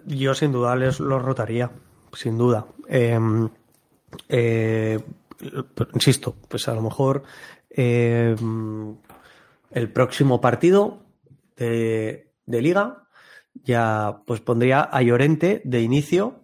[0.07, 1.71] Yo sin duda les lo rotaría,
[2.13, 2.67] sin duda.
[2.89, 3.49] Em,
[4.29, 4.99] eh,
[5.93, 7.23] insisto, pues a lo mejor
[7.71, 8.97] em,
[9.71, 11.03] el próximo partido
[11.57, 13.09] de, de, liga
[13.63, 16.44] ya pues pondría a Llorente de inicio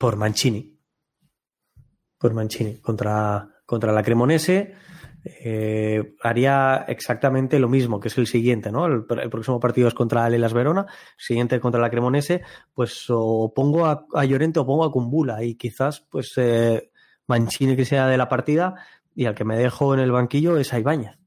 [0.00, 0.80] por Mancini.
[2.16, 2.78] Por Mancini.
[2.78, 4.74] Contra, contra la Cremonese
[5.22, 8.86] eh, haría exactamente lo mismo, que es el siguiente, ¿no?
[8.86, 10.86] El, próximo partido es contra el Elas Verona,
[11.18, 12.40] siguiente contra la Cremonese,
[12.72, 16.90] pues o pongo a, Llorente o pongo a Cumbula y quizás pues eh,
[17.26, 18.76] Mancini que sea de la partida
[19.14, 21.18] y al que me dejo en el banquillo es a Ibañez.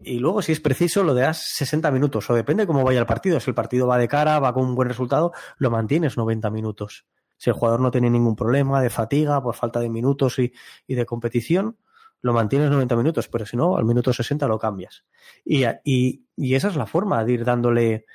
[0.00, 3.40] Y luego, si es preciso, lo das 60 minutos, o depende cómo vaya el partido.
[3.40, 7.06] Si el partido va de cara, va con un buen resultado, lo mantienes 90 minutos.
[7.44, 10.50] Si el jugador no tiene ningún problema de fatiga por falta de minutos y,
[10.88, 11.76] de competición,
[12.22, 15.04] lo mantienes 90 minutos, pero si no, al minuto 60 lo cambias.
[15.44, 18.06] Y, y, esa es la forma de ir dándole,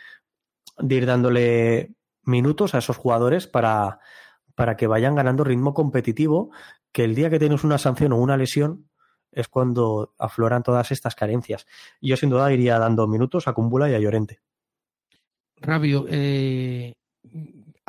[0.79, 3.99] de ir dándole minutos a esos jugadores para,
[4.55, 6.49] para que vayan ganando ritmo competitivo,
[6.91, 8.89] que el día que tienes una sanción o una lesión,
[9.31, 11.67] es cuando afloran todas estas carencias.
[12.01, 14.39] Yo sin duda iría dando minutos a Cumbula y a Llorente.
[15.57, 16.93] Rápido, eh,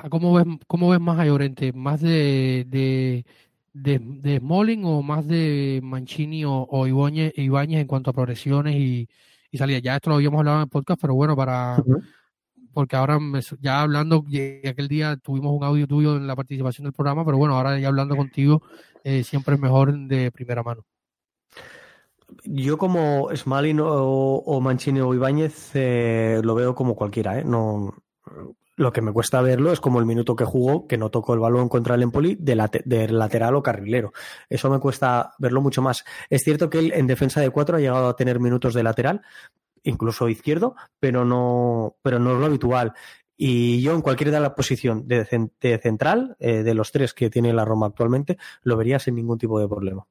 [0.09, 1.73] ¿cómo, ves, ¿cómo ves más a Llorente?
[1.73, 3.25] ¿Más de, de,
[3.73, 9.09] de, Smalling o más de Mancini o, o Ibáñez, en cuanto a progresiones y,
[9.51, 9.83] y salidas?
[9.83, 11.83] Ya esto lo habíamos hablado en el podcast, pero bueno, para...
[12.73, 13.19] Porque ahora
[13.61, 14.25] ya hablando,
[14.65, 17.89] aquel día tuvimos un audio tuyo en la participación del programa, pero bueno, ahora ya
[17.89, 18.63] hablando contigo,
[19.03, 20.85] eh, siempre es mejor de primera mano.
[22.45, 27.45] Yo como Smalin o, Mancini o Ibáñez eh, lo veo como cualquiera, ¿eh?
[27.45, 27.93] No,
[28.81, 31.41] lo que me cuesta verlo es como el minuto que jugó, que no tocó el
[31.41, 34.15] balón contra el Empoli, de, lateral o carrilero.
[34.49, 36.03] Eso me cuesta verlo mucho más.
[36.31, 39.21] Es cierto que él en defensa de cuatro ha llegado a tener minutos de lateral,
[39.83, 42.95] incluso izquierdo, pero no, pero no es lo habitual.
[43.37, 45.27] Y yo en cualquier de la posición de,
[45.79, 49.61] central, eh, de los tres que tiene la Roma actualmente, lo vería sin ningún tipo
[49.61, 50.07] de problema.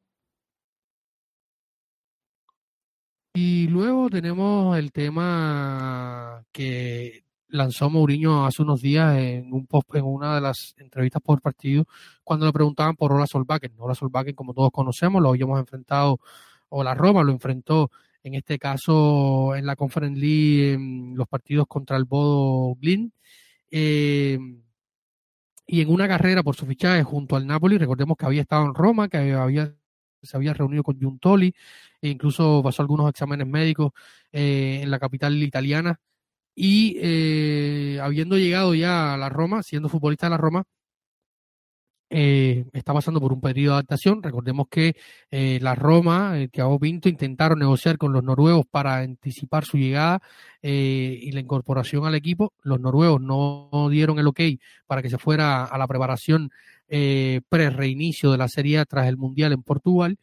[3.33, 10.05] Y luego tenemos el tema que lanzó Mourinho hace unos días en un post, en
[10.05, 11.85] una de las entrevistas por partido
[12.23, 13.73] cuando le preguntaban por Ola Solbakken.
[13.77, 16.19] Ola Solbakken, como todos conocemos, lo habíamos enfrentado,
[16.69, 17.91] o la Roma lo enfrentó
[18.23, 23.13] en este caso en la Conference League en los partidos contra el Bodo Glin.
[23.71, 24.37] Eh,
[25.67, 28.73] y en una carrera por su fichaje junto al Napoli, recordemos que había estado en
[28.73, 29.73] Roma, que había
[30.21, 31.53] se había reunido con Giuntoli
[32.01, 33.91] e incluso pasó algunos exámenes médicos
[34.31, 35.99] eh, en la capital italiana
[36.55, 40.63] y eh, habiendo llegado ya a la Roma, siendo futbolista de la Roma,
[42.11, 44.23] eh, está pasando por un periodo de adaptación.
[44.23, 44.95] Recordemos que
[45.29, 50.19] la Roma, el Thiago Pinto, intentaron negociar con los noruegos para anticipar su llegada
[50.61, 52.53] y la incorporación al equipo.
[52.63, 54.41] Los noruegos no dieron el ok
[54.87, 56.49] para que se fuera a la preparación
[56.91, 60.17] eh, pre-reinicio de la serie tras el Mundial en Portugal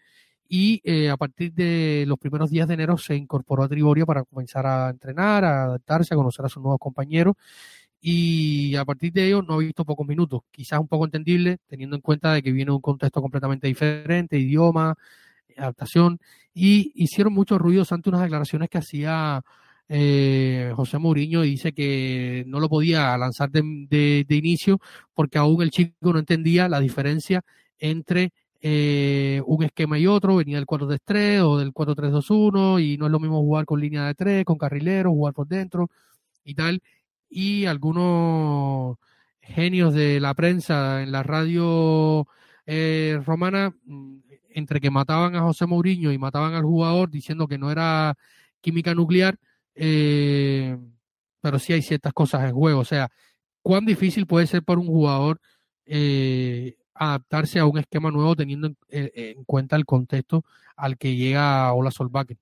[0.49, 4.25] y eh, a partir de los primeros días de enero se incorporó a Triboria para
[4.25, 7.35] comenzar a entrenar, a adaptarse, a conocer a sus nuevos compañeros.
[8.01, 11.97] Y a partir de ello no ha visto pocos minutos, quizás un poco entendible teniendo
[11.97, 14.95] en cuenta de que viene un contexto completamente diferente, idioma,
[15.57, 16.21] adaptación.
[16.55, 19.43] Y hicieron muchos ruidos ante unas declaraciones que hacía
[19.89, 24.81] eh, José Mourinho dice que no lo podía lanzar de, inicio
[25.15, 27.45] porque aún el chico no entendía la diferencia
[27.79, 33.12] entre eh, un esquema y otro, venía del 4-3-3 o del 4-3-2-1 y no es
[33.12, 35.90] lo mismo jugar con línea de 3, con carrileros, jugar por dentro
[36.45, 36.83] y tal.
[37.29, 38.97] Y algunos
[39.40, 42.27] genios de la prensa en la radio
[42.66, 44.19] eh, romana, mm,
[44.51, 48.16] entre que mataban a José Mourinho y mataban al jugador diciendo que no era
[48.61, 49.38] química nuclear,
[49.75, 50.77] eh,
[51.40, 52.81] pero sí hay ciertas cosas en juego.
[52.81, 53.11] O sea,
[53.62, 55.40] ¿cuán difícil puede ser para un jugador
[55.87, 60.45] eh, adaptarse a un esquema nuevo teniendo en, cuenta el contexto
[60.77, 62.39] al que llega Ola Solbakken?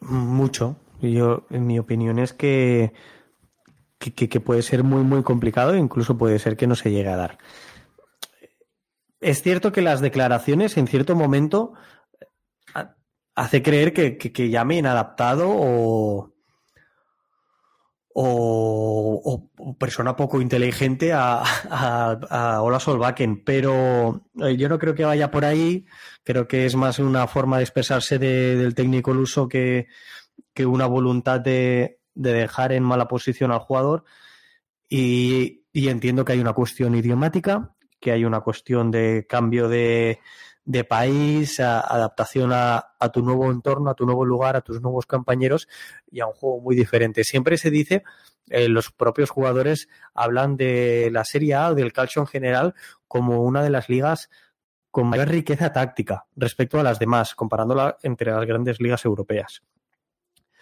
[0.00, 0.76] Mucho.
[1.00, 2.92] Yo, en mi opinión, es que,
[3.98, 7.08] que, que, puede ser muy, muy complicado e incluso puede ser que no se llegue
[7.08, 7.38] a dar.
[9.20, 11.74] Es cierto que las declaraciones en cierto momento
[13.34, 16.32] hace creer que, que, llame inadaptado o,
[18.14, 25.44] o, persona poco inteligente a, Ola Solbakken, pero eh, yo no creo que vaya por
[25.44, 25.86] ahí,
[26.24, 29.86] creo que es más una forma de expresarse del técnico luso que,
[30.54, 34.04] que una voluntad de, de, dejar en mala posición al jugador.
[34.88, 40.18] Y, y entiendo que hay una cuestión idiomática, que hay una cuestión de cambio de,
[40.70, 45.66] de país, adaptación a, tu nuevo entorno, a tu nuevo lugar, a tus nuevos compañeros
[46.08, 47.24] y a un juego muy diferente.
[47.24, 48.04] Siempre se dice,
[48.48, 52.74] eh, los propios jugadores hablan de la Serie A o del calcio en general
[53.08, 54.30] como una de las ligas
[54.92, 59.62] con mayor riqueza táctica respecto a las demás, comparándola entre las grandes ligas europeas.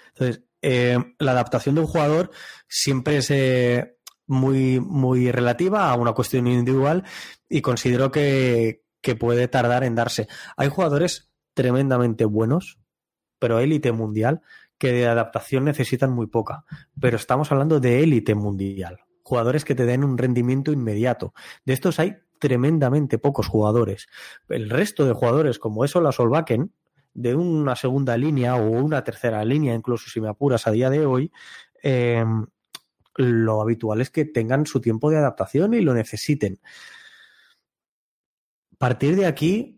[0.09, 2.31] Entonces, eh, la adaptación de un jugador
[2.66, 7.05] siempre es eh, muy, muy relativa a una cuestión individual
[7.47, 10.29] y considero que, que puede tardar en darse.
[10.57, 12.79] Hay jugadores tremendamente buenos,
[13.38, 14.42] pero élite mundial,
[14.79, 16.65] que de adaptación necesitan muy poca.
[17.01, 19.01] Pero estamos hablando de élite mundial.
[19.23, 21.35] Jugadores que te den un rendimiento inmediato.
[21.65, 24.07] De estos hay tremendamente pocos jugadores.
[24.49, 26.73] El resto de jugadores, como eso la Solvaken,
[27.15, 31.05] de una segunda línea o una tercera línea, incluso si me apuras a día de
[31.05, 31.33] hoy,
[31.83, 32.46] em,
[33.17, 36.61] lo habitual es que tengan su tiempo de adaptación y lo necesiten
[38.79, 39.76] partir de aquí,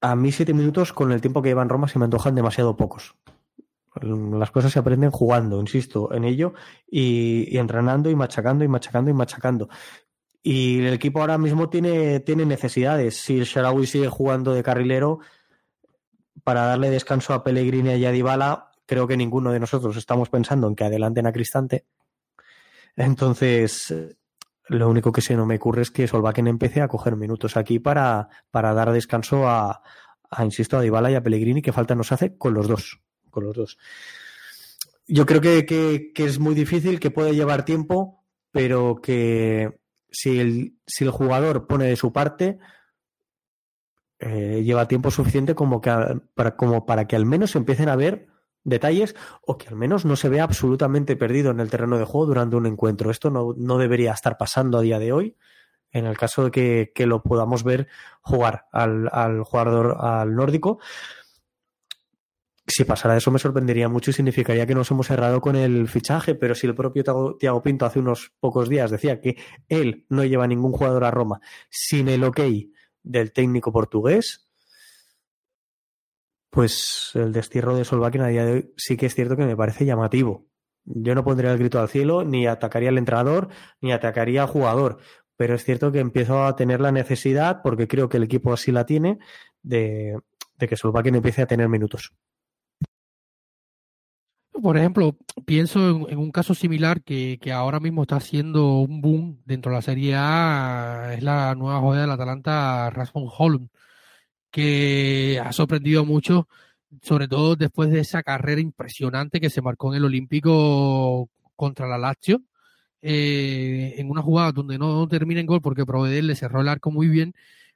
[0.00, 2.76] a mí siete minutos con el tiempo que lleva en Roma se me antojan demasiado
[2.76, 3.14] pocos.
[4.02, 6.54] Las cosas se aprenden jugando, insisto, en ello
[6.88, 9.68] y, entrenando y machacando y machacando y machacando.
[10.42, 13.16] Y el equipo ahora mismo tiene, tiene necesidades.
[13.16, 15.18] Si el Sharawi sigue jugando de carrilero,
[16.44, 20.66] para darle descanso a Pellegrini y a Dybala, creo que ninguno de nosotros estamos pensando
[20.68, 21.84] en que adelanten a Cristante.
[22.96, 24.16] Entonces,
[24.70, 27.80] lo único que se no me ocurre es que Solbakken empiece a coger minutos aquí
[27.80, 29.82] para, para dar descanso a,
[30.42, 33.00] insisto, a Dybala y a Pellegrini, que falta nos hace con los dos.
[33.30, 33.78] Con los dos.
[35.08, 40.38] Yo creo que, que, que es muy difícil, que puede llevar tiempo, pero que si
[40.38, 42.58] el, si el jugador pone de su parte,
[44.20, 45.90] eh, lleva tiempo suficiente como, que,
[46.34, 48.28] para, como para que al menos empiecen a ver
[48.70, 52.26] detalles o que al menos no se vea absolutamente perdido en el terreno de juego
[52.26, 53.10] durante un encuentro.
[53.10, 55.36] Esto no, no debería estar pasando a día de hoy
[55.92, 57.88] en el caso de que, que lo podamos ver
[58.22, 60.78] jugar al, al, jugador al nórdico.
[62.66, 66.36] Si pasara eso me sorprendería mucho y significaría que nos hemos cerrado con el fichaje,
[66.36, 67.02] pero si el propio
[67.38, 69.36] Tiago Pinto hace unos pocos días decía que
[69.68, 72.40] él no lleva ningún jugador a Roma sin el ok
[73.02, 74.49] del técnico portugués,
[76.50, 79.56] pues el destierro de Solbakken a día de hoy sí que es cierto que me
[79.56, 80.46] parece llamativo.
[80.84, 83.48] Yo no pondría el grito al cielo, ni atacaría al entrenador,
[83.80, 84.98] ni atacaría al jugador,
[85.36, 88.72] pero es cierto que empiezo a tener la necesidad, porque creo que el equipo así
[88.72, 89.18] la tiene,
[89.62, 90.18] de,
[90.58, 92.12] de que Solbakken empiece a tener minutos.
[94.62, 99.40] Por ejemplo, pienso en, un caso similar que, que, ahora mismo está haciendo un boom
[99.46, 103.68] dentro de la Serie A, es la nueva joya del Atalanta, Rasmus Holm,
[104.50, 106.48] que ha sorprendido mucho,
[107.02, 111.98] sobre todo después de esa carrera impresionante que se marcó en el Olímpico contra la
[111.98, 112.42] Lazio,
[113.02, 116.90] eh, en una jugada donde no termina en gol porque Provedel le cerró el arco
[116.90, 117.34] muy bien,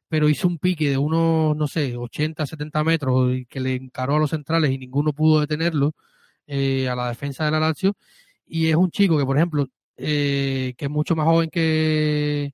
[0.09, 4.19] pero hizo un pique de unos, no sé, 80, 70 metros que le encaró a
[4.19, 5.95] los centrales y ninguno pudo detenerlo
[6.47, 7.97] eh, a la defensa de la Lazio.
[8.47, 12.53] Y es un chico que, por ejemplo, eh, que es mucho más joven que,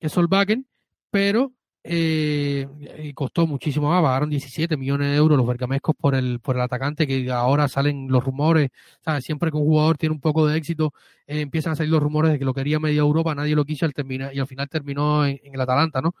[0.00, 0.66] que Solbakken,
[1.10, 1.52] pero
[1.86, 2.66] eh,
[3.14, 7.06] costó muchísimo más, pagaron 17 millones de euros los bergamescos por el, por el atacante,
[7.06, 8.70] que ahora salen los rumores,
[9.04, 9.24] ¿sabes?
[9.24, 10.92] siempre que un jugador tiene un poco de éxito,
[11.26, 13.84] eh, empiezan a salir los rumores de que lo quería media Europa, nadie lo quiso
[13.84, 16.14] al terminar, y al final terminó en, el Atalanta, ¿no?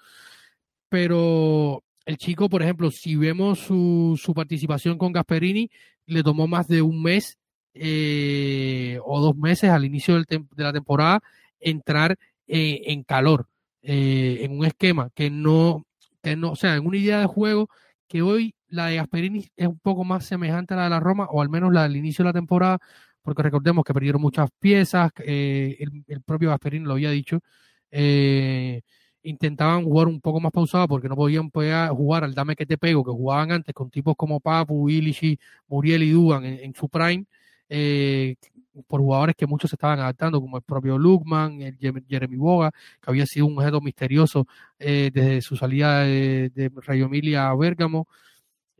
[0.88, 5.70] Pero el chico, por ejemplo, si vemos su, su participación con Gasperini,
[6.06, 7.38] le tomó más de un mes
[7.74, 11.20] eh, o dos meses al inicio del de la temporada
[11.60, 13.48] entrar eh, en calor,
[13.84, 15.86] eh, en un esquema que no,
[16.22, 17.68] que no, o sea, en una idea de juego
[18.08, 21.26] que hoy la de Gasperini es un poco más semejante a la de la Roma,
[21.30, 22.78] o al menos la del inicio de la temporada,
[23.22, 25.76] porque recordemos que perdieron muchas piezas, eh,
[26.08, 27.40] el, propio Gasperini lo había dicho,
[27.90, 28.82] eh,
[29.22, 32.78] intentaban jugar un poco más pausado porque no podían poder jugar al dame que te
[32.78, 37.26] pego que jugaban antes con tipos como Papu, Illich, Muriel y Dugan en su prime,
[37.68, 38.36] eh,
[38.86, 43.10] por jugadores que muchos se estaban adaptando, como el propio Lukman, el Jeremy Boga, que
[43.10, 44.46] había sido un objeto misterioso
[44.78, 48.08] eh, desde su salida de, de Rayo Emilia a Bérgamo,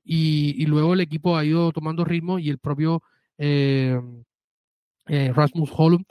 [0.05, 3.03] y, y, luego el equipo ha ido tomando ritmo y el propio
[3.39, 3.99] eh,
[5.07, 6.05] eh, Rasmus Holm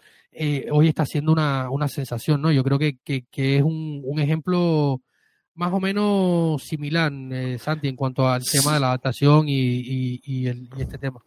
[0.71, 2.51] hoy está siendo una, una, sensación, ¿no?
[2.51, 4.99] Yo creo que, que, que es un, un, ejemplo
[5.55, 10.21] más o menos similar, eh, Santi, en cuanto al tema de la adaptación y, y,
[10.23, 11.23] y, el, y este tema.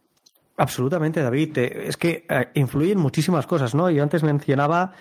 [0.57, 1.59] Absolutamente, David.
[1.59, 3.91] Es que eh, influyen muchísimas cosas, ¿no?
[3.91, 4.93] Yo antes mencionaba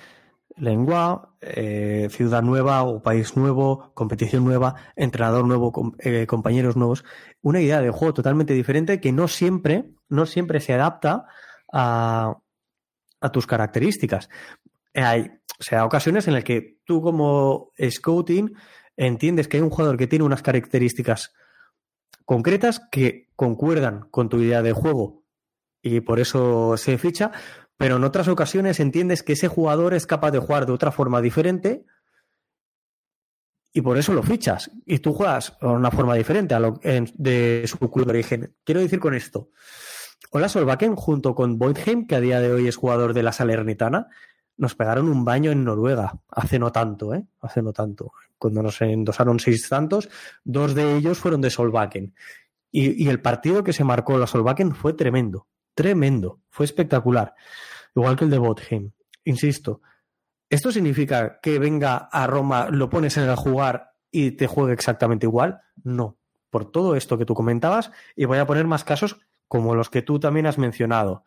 [0.57, 7.05] lengua, eh, ciudad nueva o país nuevo, competición nueva, entrenador nuevo, eh, compañeros nuevos.
[7.41, 11.25] Una idea de juego totalmente diferente que no siempre, no siempre se adapta
[11.71, 12.37] a,
[13.21, 14.29] a tus características.
[14.93, 18.53] Hay, o sea, ocasiones en las que tú como scouting
[18.97, 21.33] entiendes que hay un jugador que tiene unas características
[22.23, 25.24] concretas que concuerdan con tu idea de juego
[25.85, 27.31] y por eso se ficha,
[27.77, 31.21] pero en otras ocasiones entiendes que ese jugador es capaz de jugar de otra forma
[31.21, 31.85] diferente
[33.71, 34.71] y por eso lo fichas.
[34.87, 38.55] Y tú juegas de una forma diferente a lo, en, de su club de origen.
[38.63, 39.51] Quiero decir con esto,
[40.31, 44.07] Hola Solbakken, junto con Boydheim, que a día de hoy es jugador de la Salernitana,
[44.57, 47.27] nos pegaron un baño en Noruega, hace no tanto, ¿eh?
[47.41, 48.11] Hace no tanto.
[48.39, 50.09] Cuando nos endosaron seis tantos,
[50.43, 52.15] dos de ellos fueron de Solbakken.
[52.71, 57.35] Y, y el partido que se marcó la Solbakken fue tremendo, tremendo, fue espectacular.
[57.95, 58.91] Igual que el de Botheim.
[59.25, 59.81] Insisto,
[60.49, 65.25] ¿esto significa que venga a Roma, lo pones en el jugar y te juegue exactamente
[65.25, 65.61] igual?
[65.83, 66.17] No.
[66.49, 70.01] Por todo esto que tú comentabas, y voy a poner más casos como los que
[70.01, 71.25] tú también has mencionado.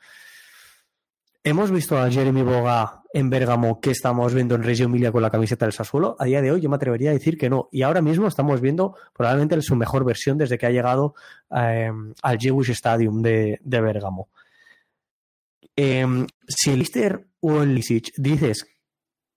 [1.45, 5.31] Hemos visto a Jeremy Boga en Bérgamo que estamos viendo en Reggio Emilia con la
[5.31, 6.17] camiseta del Sassuolo.
[6.19, 7.69] A día de hoy yo me atrevería a decir que no.
[7.73, 11.15] Y ahora mismo estamos viendo probablemente su mejor versión desde que ha llegado
[11.57, 11.91] eh,
[12.23, 14.29] al Jewish Stadium de, de Bérgamo.
[15.81, 18.67] Eh, si Lister o el Lisic dices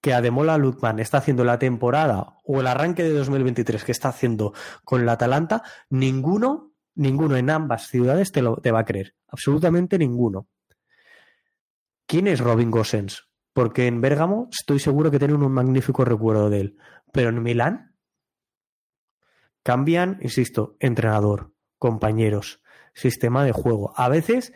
[0.01, 4.51] que Ademola Lukman está haciendo la temporada o el arranque de 2023 que está haciendo
[4.83, 5.61] con la Atalanta,
[5.91, 9.13] ninguno, ninguno en ambas ciudades te, lo, va a creer.
[9.27, 10.47] Absolutamente ninguno.
[12.07, 13.29] ¿Quién es Robin Gosens?
[13.53, 16.77] Porque en Bérgamo estoy seguro que tienen un magnífico recuerdo de él.
[17.13, 17.95] Pero en Milán
[19.61, 22.63] cambian, insisto, entrenador, compañeros,
[22.95, 23.93] sistema de juego.
[23.95, 24.53] A veces,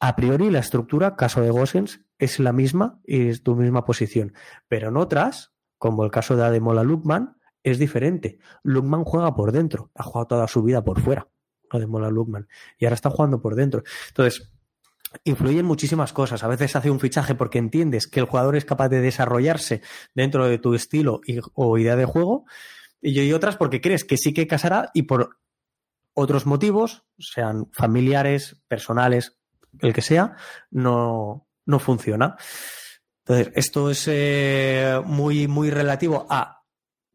[0.00, 4.32] a priori, la estructura, caso de Gosens, es la misma y es tu misma posición.
[4.68, 8.38] Pero en otras, como el caso de Ademola Lukman, es diferente.
[8.62, 11.28] Lukman juega por dentro, ha jugado toda su vida por fuera.
[11.70, 12.48] Ademola Lukman.
[12.78, 13.82] Y ahora está jugando por dentro.
[14.08, 14.52] Entonces,
[15.24, 16.42] influyen muchísimas cosas.
[16.42, 19.82] A veces hace un fichaje porque entiendes que el jugador es capaz de desarrollarse
[20.14, 21.20] dentro de tu estilo
[21.54, 22.46] o idea de juego.
[23.00, 25.38] Y, otras porque crees que sí que casará y por
[26.14, 29.36] otros motivos, sean familiares, personales,
[29.80, 30.36] el que sea,
[30.70, 32.36] no, no funciona.
[33.26, 36.62] Entonces, esto es eh, muy, muy relativo a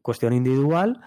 [0.02, 1.00] cuestión individual.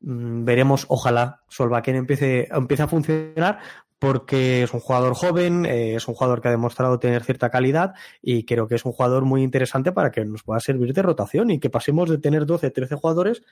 [0.00, 3.60] Mm, veremos, ojalá Solvaken empiece, empiece a funcionar
[3.98, 7.94] porque es un jugador joven, eh, es un jugador que ha demostrado tener cierta calidad
[8.20, 11.50] y creo que es un jugador muy interesante para que nos pueda servir de rotación
[11.50, 13.42] y que pasemos de tener 12, 13 jugadores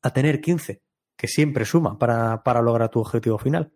[0.00, 0.80] a tener 15,
[1.16, 3.72] que siempre suma para, para lograr tu objetivo final.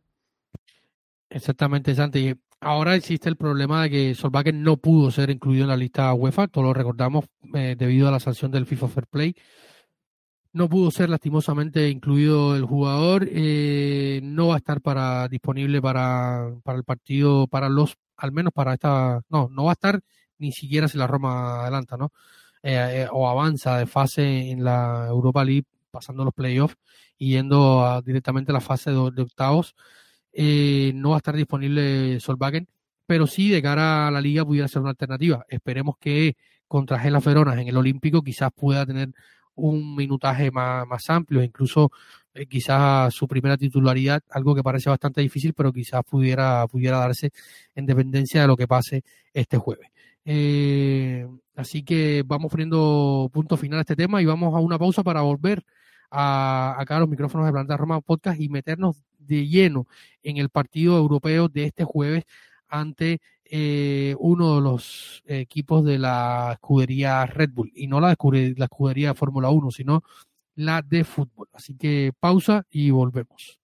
[1.36, 2.34] Exactamente, Santi.
[2.60, 6.48] Ahora existe el problema de que Solbakken no pudo ser incluido en la lista UEFA,
[6.48, 9.36] todos lo recordamos eh, debido a la sanción del FIFA Fair Play.
[10.54, 16.54] No pudo ser lastimosamente incluido el jugador, eh, no va a estar para disponible para,
[16.64, 20.00] para el partido, para los, al menos para esta, no, no va a estar
[20.38, 22.12] ni siquiera si la Roma adelanta, ¿no?
[22.62, 26.76] Eh, o avanza de fase en la Europa League, pasando los playoffs
[27.18, 29.74] y yendo directamente a la fase de octavos
[30.38, 32.68] eh, no va a estar disponible Solvagen,
[33.06, 35.46] pero sí de cara a la liga pudiera ser una alternativa.
[35.48, 36.36] Esperemos que
[36.68, 39.08] contra Gela Feronas en el Olímpico quizás pueda tener
[39.54, 41.90] un minutaje más, más amplio, incluso
[42.34, 47.30] eh, quizás su primera titularidad, algo que parece bastante difícil, pero quizás pudiera, pudiera darse
[47.74, 49.88] en dependencia de lo que pase este jueves.
[50.26, 55.02] Eh, así que vamos poniendo punto final a este tema y vamos a una pausa
[55.02, 55.64] para volver
[56.10, 59.86] a, acá a los micrófonos de Planta Roma Podcast y meternos de lleno
[60.22, 62.24] en el partido europeo de este jueves
[62.68, 68.64] ante eh, uno de los equipos de la escudería Red Bull y no la, la
[68.64, 70.02] escudería Fórmula 1, sino
[70.56, 71.48] la de fútbol.
[71.52, 73.60] Así que pausa y volvemos.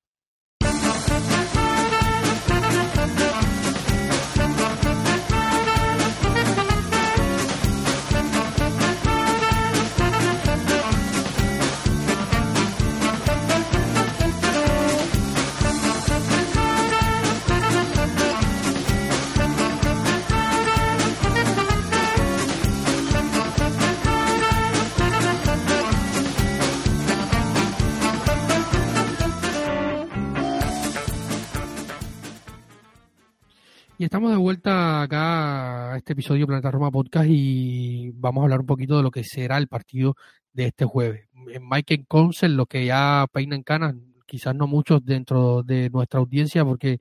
[34.02, 38.58] Y estamos de vuelta acá a este episodio Planeta Roma Podcast y vamos a hablar
[38.58, 40.16] un poquito de lo que será el partido
[40.52, 41.28] de este jueves.
[41.60, 43.94] Mike Consel, lo que ya peina en canas,
[44.26, 46.98] quizás no muchos dentro de nuestra audiencia porque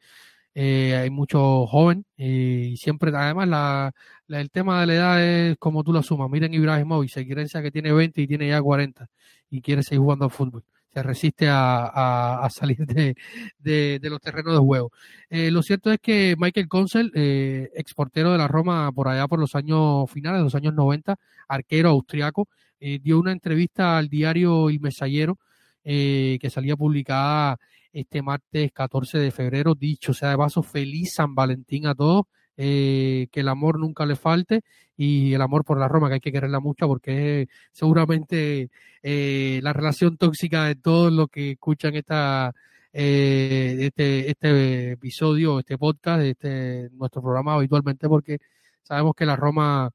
[0.53, 3.93] eh, hay mucho joven y siempre, además, la,
[4.27, 6.29] el tema de la edad es como tú lo sumas.
[6.29, 9.07] Miren Ibrahimovic, se quiere que tiene 20 y tiene ya 40
[9.49, 10.63] y quiere seguir jugando al fútbol
[10.93, 13.15] se resiste a, salir de,
[13.59, 14.91] de, los terrenos de juego.
[15.29, 19.39] Eh, lo cierto es que Michael Consel, eh, exportero de la Roma por allá por
[19.39, 21.15] los años finales, de los años 90,
[21.47, 22.47] arquero austriaco,
[22.79, 25.37] eh, dio una entrevista al diario El Mesallero
[25.83, 27.57] que salía publicada
[27.91, 32.25] este martes 14 de febrero, dicho sea de paso, feliz San Valentín a todos.
[32.55, 34.61] Que el amor nunca le falte
[34.97, 38.69] y el amor por la Roma, que hay que quererla mucho porque es seguramente
[39.01, 42.53] eh, la relación tóxica de todos los que escuchan esta,
[42.93, 48.37] eh, este, este episodio, este podcast, este nuestro programa habitualmente, porque
[48.83, 49.89] sabemos que la Roma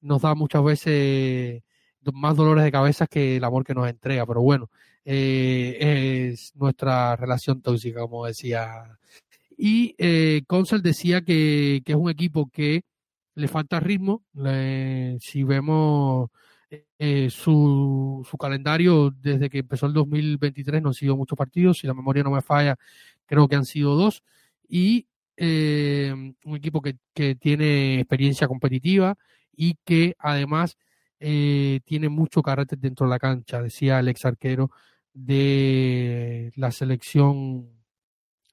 [0.00, 1.62] nos da muchas veces
[2.12, 4.70] más dolores de cabeza que el amor que nos entrega, pero bueno,
[5.04, 8.98] eh, es nuestra relación tóxica, como decía.
[9.58, 12.82] Y eh, Consel decía que, que es un equipo que
[13.34, 14.24] le falta ritmo.
[15.20, 16.30] si vemos
[16.98, 21.86] eh, su, su, calendario desde que empezó el 2023 no han sido muchos partidos, si
[21.86, 22.76] la memoria no me falla,
[23.26, 24.22] creo que han sido dos.
[24.68, 25.06] Y
[25.36, 26.12] eh,
[26.44, 29.16] un equipo que, que, tiene experiencia competitiva
[29.56, 30.76] y que además
[31.20, 34.70] eh, tiene mucho carácter dentro de la cancha, decía el ex arquero
[35.14, 37.77] de la selección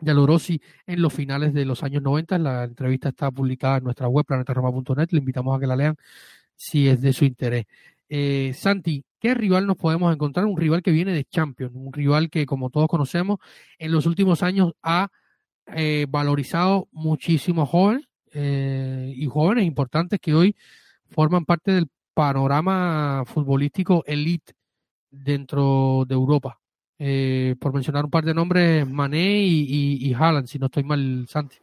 [0.05, 2.37] de Alorosi en los finales de los años 90.
[2.39, 5.07] La entrevista está publicada en nuestra web, planetaroma.net.
[5.11, 5.95] Le invitamos a que la lean.
[6.55, 7.65] si es de su interés.
[8.09, 10.45] Eh, Santi, ¿qué rival nos podemos encontrar?
[10.45, 13.39] Un rival que viene de Champions, un rival que, como todos conocemos,
[13.79, 15.09] en los últimos años ha
[15.67, 20.55] eh, valorizado muchísimos jóvenes eh, y jóvenes importantes que hoy
[21.09, 24.53] forman parte del panorama futbolístico elite
[25.09, 26.59] dentro de Europa.
[26.97, 31.25] Eh, por mencionar un par de nombres, Mané y, y, Haaland, si no estoy mal,
[31.27, 31.57] Santi.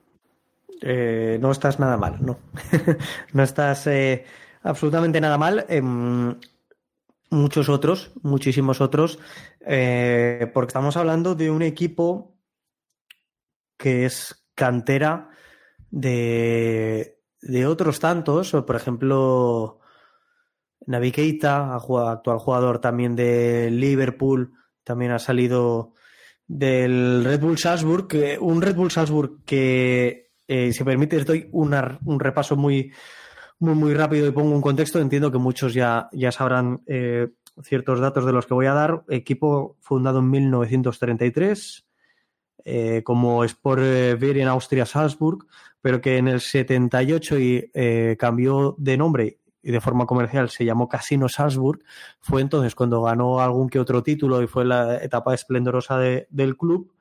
[0.83, 2.39] Eh, no estás nada mal, no.
[3.33, 4.25] no estás eh,
[4.63, 5.65] absolutamente nada mal.
[5.69, 6.37] Em,
[7.31, 9.19] muchos otros, muchísimos otros,
[9.59, 12.37] porque estamos hablando de un equipo
[13.79, 15.31] que es cantera
[15.91, 19.81] de, de otros tantos, por ejemplo,
[20.87, 24.53] Navi Keita, actual jugador también de Liverpool,
[24.85, 25.95] también ha salido
[26.47, 28.09] del Red Bull Salzburg,
[28.41, 32.93] un Red Bull Salzburg que, eh, si permites, doy un repaso muy,
[33.59, 35.01] muy, muy rápido y pongo un contexto.
[35.01, 37.29] Entiendo que muchos ya, ya sabrán eh,
[37.63, 39.05] ciertos datos de los que voy a dar.
[39.09, 41.87] Equipo fundado en 1933
[42.65, 45.47] eh, como Sport en Austria Salzburg,
[45.81, 47.71] pero que en el 78 y,
[48.19, 51.83] cambió de nombre y de forma comercial se llamó Casino Salzburg,
[52.21, 56.93] fue entonces cuando ganó algún que otro título y fue la etapa esplendorosa del club.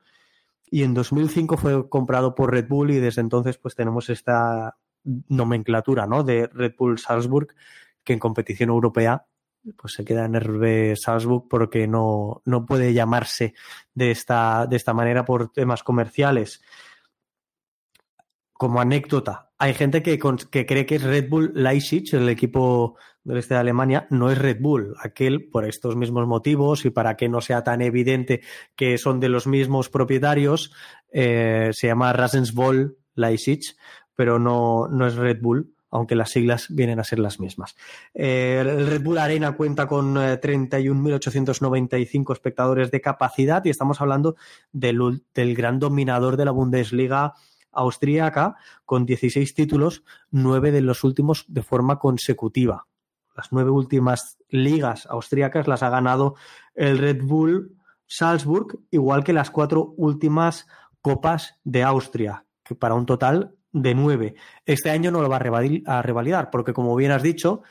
[0.70, 6.06] Y en 2005 fue comprado por Red Bull y desde entonces pues tenemos esta nomenclatura
[6.06, 6.22] ¿no?
[6.22, 7.48] de Red Bull Salzburg
[8.04, 9.26] que en competición europea
[9.76, 13.54] pues se queda en RB Salzburg porque no, no puede llamarse
[13.94, 16.62] de esta, de esta manera por temas comerciales
[18.62, 23.54] como anécdota, hay gente que, cree que es Red Bull Leipzig, el equipo del este
[23.54, 24.94] de Alemania, no es Red Bull.
[25.02, 28.40] Aquel, por estos mismos motivos y para que no sea tan evidente
[28.76, 30.72] que son de los mismos propietarios,
[31.10, 33.74] eh, se llama Rasensvoll Leipzig,
[34.14, 37.76] pero no, no es Red Bull aunque las siglas vienen a ser las mismas.
[38.14, 44.36] Eh, el Red Bull Arena cuenta con 31.895 eh, espectadores de capacidad y estamos hablando
[44.72, 47.34] del, del gran dominador de la Bundesliga
[47.72, 52.86] austríaca con 16 títulos, nueve de los últimos de forma consecutiva.
[53.34, 56.34] Las nueve últimas ligas austríacas las ha ganado
[56.74, 60.66] el Red Bull Salzburg, igual que las cuatro últimas
[61.00, 64.34] copas de Austria, que para un total de nueve.
[64.66, 67.62] Este año no lo va a revalidar, porque como bien has dicho,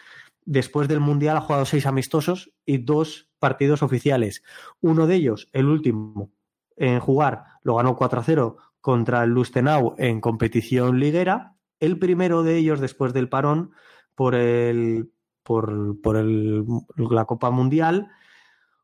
[0.45, 4.43] después del Mundial ha jugado seis amistosos y dos partidos oficiales.
[4.82, 6.32] Uno de ellos, el último,
[6.76, 11.56] en jugar, lo ganó 4 0 contra el Lustenau en competición liguera.
[11.80, 13.72] El primero de ellos después del parón
[14.16, 15.12] por, el,
[15.44, 16.66] por, por el,
[16.98, 18.10] la Copa Mundial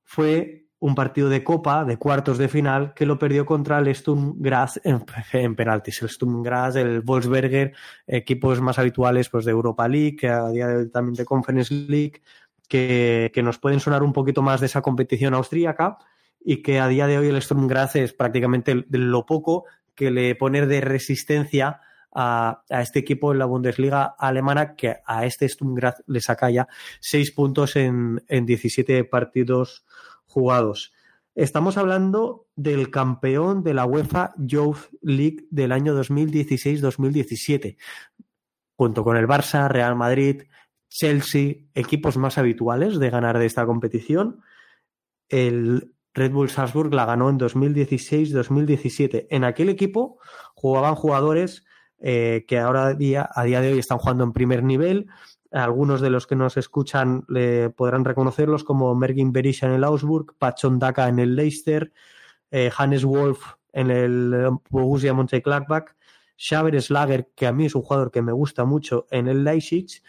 [0.04, 4.36] fue un partido de Copa de cuartos de final que lo perdió contra el Sturm
[4.38, 6.02] Graz en, en, penaltis.
[6.02, 7.74] El Sturm Graz, el Wolfsberger,
[8.06, 11.74] equipos más habituales pues, de Europa League, que a día de hoy también de Conference
[11.74, 12.22] League,
[12.68, 15.98] que, que nos pueden sonar un poquito más de esa competición austríaca
[16.40, 19.66] y que a día de hoy el Sturm Graz es prácticamente lo poco
[19.98, 21.82] que le poner de resistencia
[22.14, 26.68] a, este equipo en la Bundesliga alemana, que a este Sturm Graz le saca ya
[27.00, 29.86] seis puntos en, en 17 partidos
[30.26, 30.94] jugados.
[31.36, 37.78] Estamos hablando del campeón de la UEFA Youth League del año 2016-2017,
[38.76, 40.44] junto con el Barça, Real Madrid,
[40.90, 44.42] Chelsea, equipos más habituales de ganar de esta competición.
[45.28, 49.28] El Red Bull Salzburg la ganó en 2016-2017.
[49.30, 50.18] En aquel equipo
[50.56, 51.64] jugaban jugadores
[52.00, 55.08] eh, que ahora día, a día de hoy están jugando en primer nivel.
[55.52, 57.24] Algunos de los que nos escuchan
[57.76, 61.94] podrán reconocerlos como Mergin Berisha en el Augsburg, Pachon Daka en el Leicester,
[62.50, 65.96] eh, Hannes Wolf en el Borussia Mönchengladbach,
[66.36, 70.02] Xaver Slager, que a mí es un jugador que me gusta mucho en el Leipzig,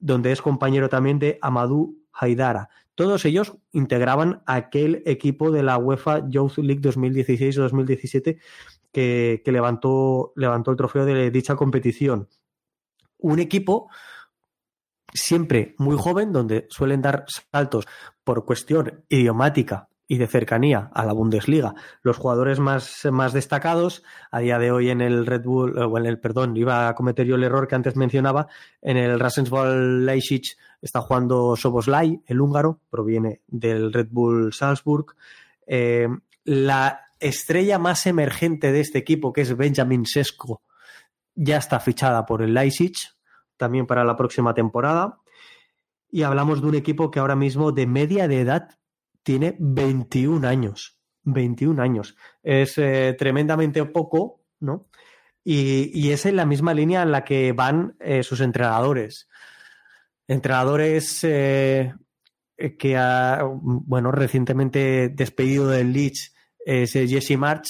[0.00, 2.70] donde es compañero también de Amadou Haidara.
[2.94, 8.38] Todos ellos integraban aquel equipo de la UEFA Youth League 2016-2017
[8.92, 12.28] que, que levantó, levantó el trofeo de dicha competición.
[13.18, 13.88] Un equipo
[15.14, 17.86] siempre muy joven, donde suelen dar saltos
[18.24, 21.74] por cuestión idiomática y de cercanía a la Bundesliga.
[22.02, 26.06] Los jugadores más, más destacados a día de hoy en el Red Bull, o en
[26.06, 28.48] el, perdón, iba a cometer yo el error que antes mencionaba,
[28.80, 30.42] en el Rasensball Leipzig
[30.80, 35.14] está jugando Soboslai, el húngaro, proviene del Red Bull Salzburg.
[35.66, 36.08] Eh,
[36.44, 40.62] la estrella más emergente de este equipo, que es Benjamin Sesko,
[41.34, 42.92] ya está fichada por el Leipzig,
[43.56, 45.18] también para la próxima temporada.
[46.10, 48.78] Y hablamos de un equipo que ahora mismo de media de edad
[49.22, 50.98] tiene 21 años.
[51.24, 52.16] 21 años.
[52.42, 54.88] Es eh, tremendamente poco, ¿no?
[55.44, 59.28] Y, es en la misma línea en la que van eh, sus entrenadores.
[60.28, 61.92] Entrenadores eh,
[62.78, 66.32] que ha, bueno, recientemente despedido del Leeds
[66.64, 67.66] es Jesse March,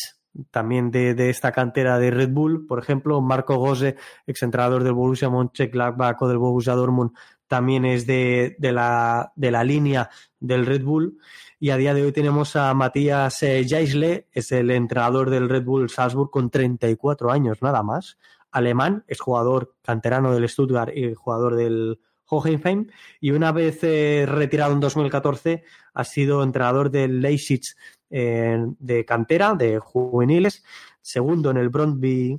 [0.51, 3.97] también de, esta cantera de Red Bull, por ejemplo, Marco Gose,
[4.27, 7.13] exentrenador del Borussia Mönchengladbach o del Borussia Dortmund,
[7.47, 10.09] también es de, la, de la línea
[10.43, 11.19] del Red Bull.
[11.59, 15.89] Y a día de hoy tenemos a Matías eh, es el entrenador del Red Bull
[15.89, 18.19] Salzburg con 34 años nada más.
[18.51, 22.89] Alemán, es jugador canterano del Stuttgart y jugador del Hohenheim.
[23.21, 25.65] Y una vez eh, retirado en 2014,
[25.95, 27.63] ha sido entrenador del Leipzig
[28.11, 30.63] de cantera, de juveniles,
[31.01, 32.39] segundo en el Brondby,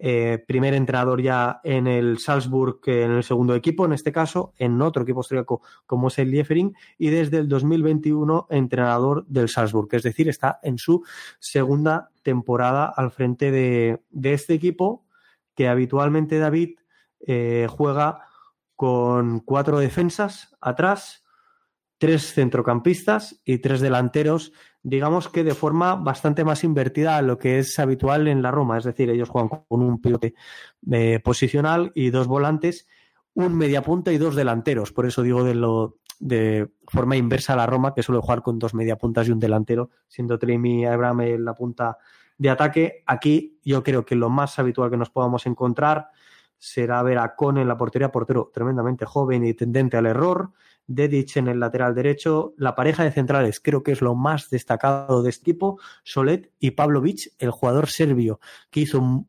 [0.00, 4.80] eh, primer entrenador ya en el Salzburg, en el segundo equipo, en este caso, en
[4.80, 10.04] otro equipo austríaco como es el Liefering, y desde el 2021 entrenador del Salzburg, es
[10.04, 11.04] decir, está en su
[11.40, 15.04] segunda temporada al frente de, este equipo
[15.54, 16.78] que habitualmente David
[17.26, 18.28] eh, juega
[18.76, 21.24] con cuatro defensas atrás,
[21.98, 24.52] tres centrocampistas y tres delanteros,
[24.88, 28.78] digamos que de forma bastante más invertida a lo que es habitual en la Roma.
[28.78, 30.34] Es decir, ellos juegan con un pilote
[30.90, 32.88] eh, posicional y dos volantes,
[33.34, 34.92] un mediapunta y dos delanteros.
[34.92, 38.58] Por eso digo de lo de forma inversa a la Roma, que suele jugar con
[38.58, 41.98] dos mediapuntas y un delantero, siendo Tremi y Abraham en la punta
[42.36, 43.04] de ataque.
[43.06, 46.08] Aquí yo creo que lo más habitual que nos podamos encontrar
[46.56, 50.50] será ver a Con en la portería, portero tremendamente joven y tendente al error.
[50.88, 52.54] Dedic en el lateral derecho.
[52.56, 55.78] La pareja de centrales creo que es lo más destacado de este equipo.
[56.02, 59.28] Solet y Pavlovic, el jugador serbio que hizo un,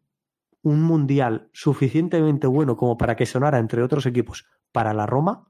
[0.64, 5.48] mundial suficientemente bueno como para que sonara entre otros equipos para la Roma.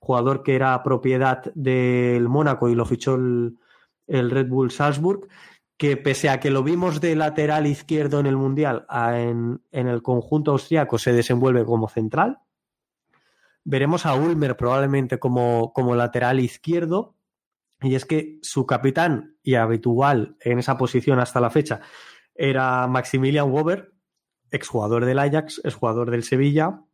[0.00, 3.58] Jugador que era propiedad del Mónaco y lo fichó el,
[4.06, 5.28] el Red Bull Salzburg
[5.82, 10.52] que pese a que lo vimos de lateral izquierdo en el Mundial, en, el conjunto
[10.52, 12.38] austriaco se desenvuelve como central.
[13.64, 17.16] Veremos a Ulmer probablemente como, como lateral izquierdo.
[17.80, 21.80] Y es que su capitán y habitual en esa posición hasta la fecha
[22.34, 23.92] era Maximilian Weber,
[24.50, 26.84] exjugador del Ajax, exjugador del Sevilla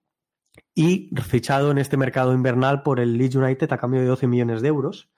[0.75, 4.63] y fichado en este mercado invernal por el Leeds United a cambio de 12 millones
[4.63, 5.11] de euros.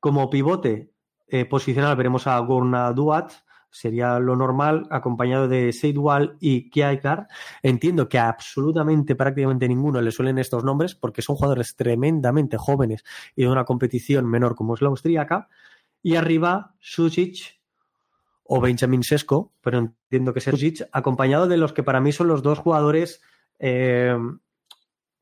[0.00, 0.92] Como pivote
[1.26, 3.32] eh, posicional veremos a Gorna Duat,
[3.74, 7.26] sería lo normal, acompañado de Seidwal y Kiaikar.
[7.60, 13.04] Entiendo que absolutamente prácticamente ninguno le suelen estos nombres porque son jugadores tremendamente jóvenes
[13.34, 15.48] y de una competición menor como es la austríaca.
[16.02, 17.60] Y arriba, Susic
[18.44, 22.28] o Benjamin Sesko, pero entiendo que es Susic, acompañado de los que para mí son
[22.28, 23.22] los dos jugadores
[23.58, 24.16] eh,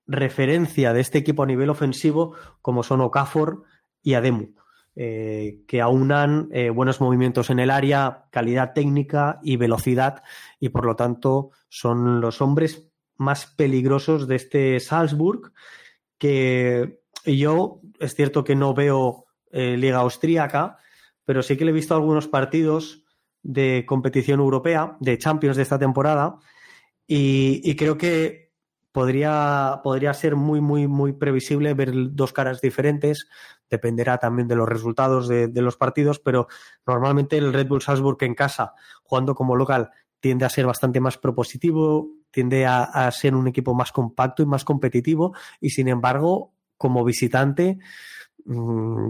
[0.07, 3.63] referencia de este equipo a nivel ofensivo, como son Okafor
[4.03, 4.49] y Ademu.
[4.95, 10.23] Eh, que aunan eh, buenos movimientos en el área, calidad técnica y velocidad,
[10.61, 15.53] y por lo tanto son los hombres más peligrosos de este Salzburg,
[16.19, 20.77] que yo es cierto que no veo eh, liga austríaca,
[21.25, 23.03] pero sí que le he visto algunos partidos
[23.43, 26.37] de competición europea, de Champions de esta temporada,
[27.07, 28.43] y creo que
[28.93, 33.27] podría, podría ser muy, muy, muy previsible ver dos caras diferentes.
[33.73, 36.47] Dependerá también de los resultados de, los partidos, pero
[36.87, 41.17] normalmente el Red Bull Salzburg en casa, jugando como local, tiende a ser bastante más
[41.17, 47.03] propositivo, tiende a, ser un equipo más compacto y más competitivo, y sin embargo, como
[47.03, 47.79] visitante,
[48.45, 49.09] mm,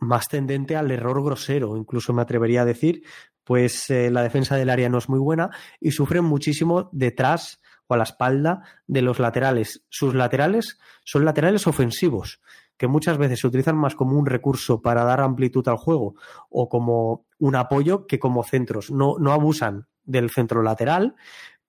[0.00, 3.04] más tendente al error grosero, incluso me atrevería a decir,
[3.44, 7.96] pues eh, la defensa del área no es muy buena y sufren muchísimo detrás a
[7.96, 9.84] la espalda de los laterales.
[9.88, 12.40] Sus laterales son laterales ofensivos,
[12.82, 16.16] que muchas veces se utilizan más como un recurso para dar amplitud al juego
[16.50, 18.90] o como un apoyo que como centros.
[18.90, 21.14] No, no abusan del centro lateral,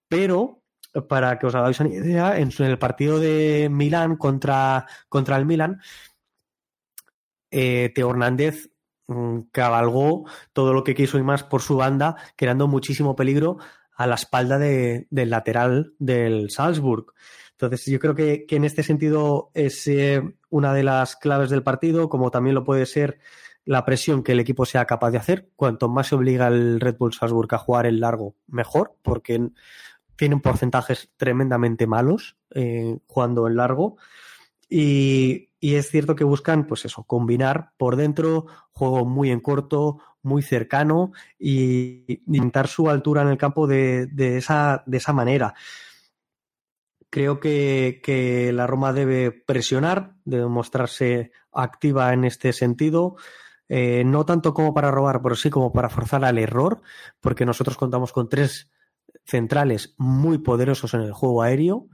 [0.08, 0.64] pero
[1.08, 5.82] para que os hagáis una idea, en el partido de Milán contra, contra el Milán,
[7.52, 8.72] eh, Teo Hernández
[9.06, 13.60] mm, cabalgó todo lo que quiso y más por su banda, creando muchísimo peligro
[13.96, 17.14] a la espalda del lateral del Salzburg.
[17.52, 20.22] Entonces, yo creo que, en este sentido es eh,
[20.54, 23.18] una de las claves del partido, como también lo puede ser
[23.66, 25.50] la presión que el equipo sea capaz de hacer.
[25.56, 29.50] Cuanto más se obliga el Red Bull Salzburg a jugar el largo, mejor, porque
[30.16, 33.98] tienen porcentajes tremendamente malos eh, jugando en largo.
[34.70, 40.44] Y, es cierto que buscan, pues eso, combinar por dentro, juego muy en corto, muy
[40.44, 45.56] cercano y intentar su altura en el campo de, esa, de esa manera.
[47.14, 53.18] Creo que, la Roma debe presionar, debe mostrarse activa en este sentido,
[53.70, 56.82] eh, no tanto como para robar, pero sí como para forzar al error,
[57.20, 58.72] porque nosotros contamos con tres
[59.26, 61.88] centrales muy poderosos en el juego aéreo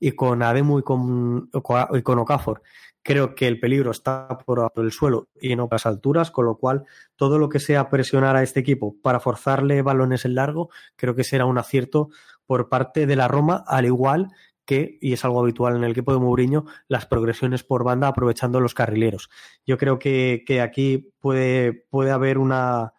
[0.00, 2.62] y con Ademu y con, y Okafor.
[3.02, 6.84] Creo que el peligro está por el suelo y en otras alturas, con lo cual
[7.16, 11.24] todo lo que sea presionar a este equipo para forzarle balones en largo, creo que
[11.24, 12.08] será un acierto
[12.46, 14.28] por parte de la Roma, al igual
[15.00, 18.74] y es algo habitual en el equipo de Mourinho, las progresiones por banda aprovechando los
[18.74, 19.30] carrileros.
[19.66, 22.94] Yo creo que, que aquí puede, puede haber una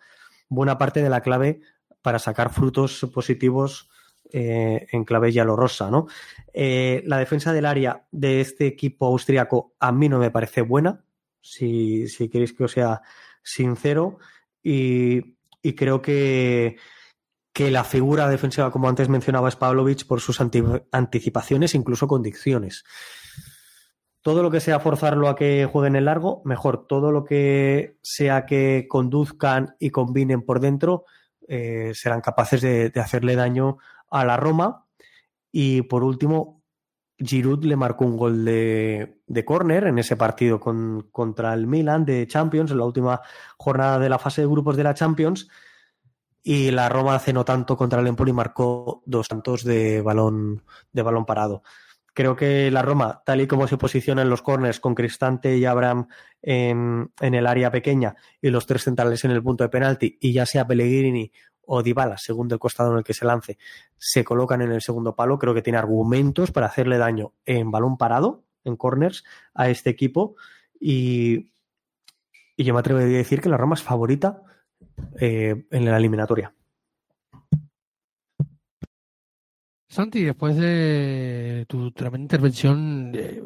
[0.50, 1.62] buena parte de la clave
[2.02, 3.90] para sacar frutos positivos
[4.32, 6.08] eh, en clave rosa, ¿no?
[6.54, 11.04] Eh, la defensa del área de este equipo austriaco a mí no me parece buena,
[11.40, 13.02] si, si queréis que os sea
[13.44, 14.18] sincero,
[14.64, 15.36] y,
[15.76, 16.78] creo que,
[17.54, 22.84] que la figura defensiva, como antes mencionaba, es Pavlovich por sus anticipaciones, incluso condiciones.
[24.24, 26.88] Todo lo que sea forzarlo a que jueguen el largo, mejor.
[26.88, 31.06] Todo lo que sea que conduzcan y combinen por dentro,
[31.48, 33.78] eh, serán capaces de, hacerle daño
[34.10, 34.88] a la Roma.
[35.52, 36.64] Y por último,
[37.20, 42.04] Giroud le marcó un gol de, de córner en ese partido con, contra el Milan
[42.04, 43.22] de Champions, en la última
[43.58, 45.50] jornada de la fase de grupos de la Champions.
[46.44, 51.02] Y la Roma hace no tanto contra el Empoli marcó dos tantos de balón, de
[51.02, 51.64] balón parado.
[52.14, 55.66] Creo que la Roma, tal y como se posiciona en los corners con Cristante y
[55.66, 56.08] Abraham
[56.42, 60.46] en, el área pequeña y los tres centrales en el punto de penalti, y ya
[60.46, 61.32] sea Pellegrini
[61.66, 63.58] o Dybala, según el costado en el que se lance,
[63.98, 65.40] se colocan en el segundo palo.
[65.40, 69.24] Creo que tiene argumentos para hacerle daño en balón parado, en corners,
[69.54, 70.36] a este equipo.
[70.80, 71.52] Y,
[72.58, 74.44] y yo me atrevo a decir que la Roma es favorita
[75.20, 76.54] eh, en la eliminatoria.
[79.88, 83.44] Santi, después de tu tremenda intervención, eh,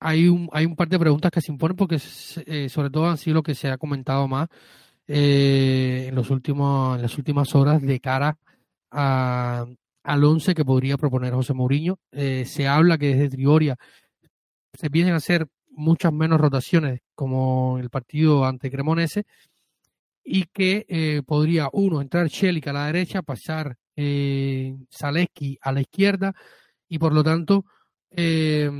[0.00, 2.00] hay, un, hay un par de preguntas que se imponen porque
[2.46, 4.48] eh, sobre todo han sido lo que se ha comentado más
[5.06, 8.38] en, los últimos, las últimas horas de cara
[8.90, 9.66] a,
[10.02, 11.98] al once que podría proponer José Mourinho.
[12.10, 13.76] Se habla que desde Trioria
[14.72, 19.26] se vienen a hacer muchas menos rotaciones como el partido ante Cremonese
[20.24, 25.82] y que eh, podría uno entrar Shelik a la derecha, pasar eh, Zaleski a la
[25.82, 26.34] izquierda
[26.88, 27.64] y por lo tanto
[28.10, 28.70] eh,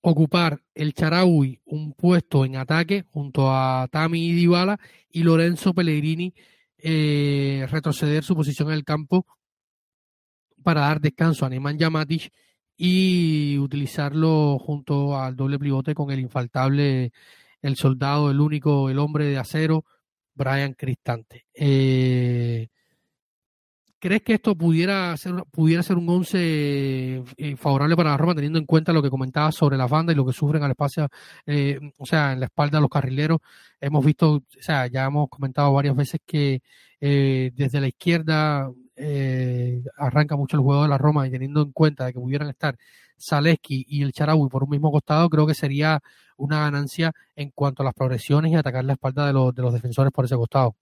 [0.00, 4.46] ocupar el Charaui un puesto en ataque junto a Tami y
[5.10, 6.34] y Lorenzo Pellegrini
[6.78, 9.26] eh, retroceder su posición en el campo
[10.62, 12.32] para dar descanso a Neman Yamatic
[12.76, 17.12] y utilizarlo junto al doble pivote con el infaltable,
[17.62, 19.84] el soldado, el único, el hombre de acero,
[20.38, 21.46] Brian Cristante.
[21.52, 22.68] Eh,
[24.00, 28.60] ¿Crees que esto pudiera ser, pudiera ser un once eh, favorable para la Roma, teniendo
[28.60, 31.08] en cuenta lo que comentabas sobre la banda y lo que sufren al espacio,
[31.44, 33.40] eh, o sea, en la espalda de los carrileros?
[33.80, 36.62] Hemos visto, o sea, ya hemos comentado varias veces que
[37.00, 38.70] eh, desde la izquierda
[39.96, 42.76] arranca mucho el juego de la Roma y teniendo en cuenta de que pudieran estar
[43.20, 46.00] Zaleski y el Charaui por un mismo costado, creo que sería
[46.36, 49.72] una ganancia en cuanto a las progresiones y atacar la espalda de los, de los
[49.72, 50.76] defensores por ese costado.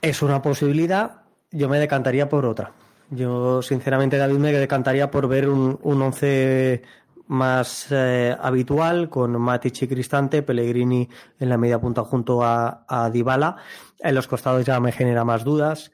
[0.00, 2.72] Es una posibilidad, yo me decantaría por otra.
[3.10, 6.82] Yo, sinceramente, David, me decantaría por ver un, un once
[7.28, 11.08] más eh, habitual con Matic y Cristante, Pellegrini
[11.38, 13.56] en la media punta junto a, a Dybala.
[13.98, 15.92] En los costados ya me genera más dudas.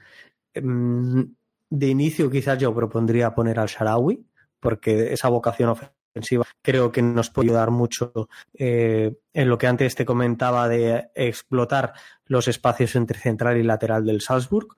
[1.74, 4.22] De inicio quizás yo propondría poner al Sharawi,
[4.60, 9.94] porque esa vocación ofensiva creo que nos puede ayudar mucho eh, en lo que antes
[9.94, 11.94] te comentaba de explotar
[12.26, 14.76] los espacios entre central y lateral del Salzburg.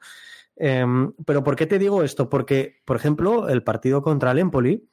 [0.55, 2.31] Em, pero ¿por qué te digo esto?
[2.31, 4.89] Porque, por ejemplo, el partido contra el Empoli,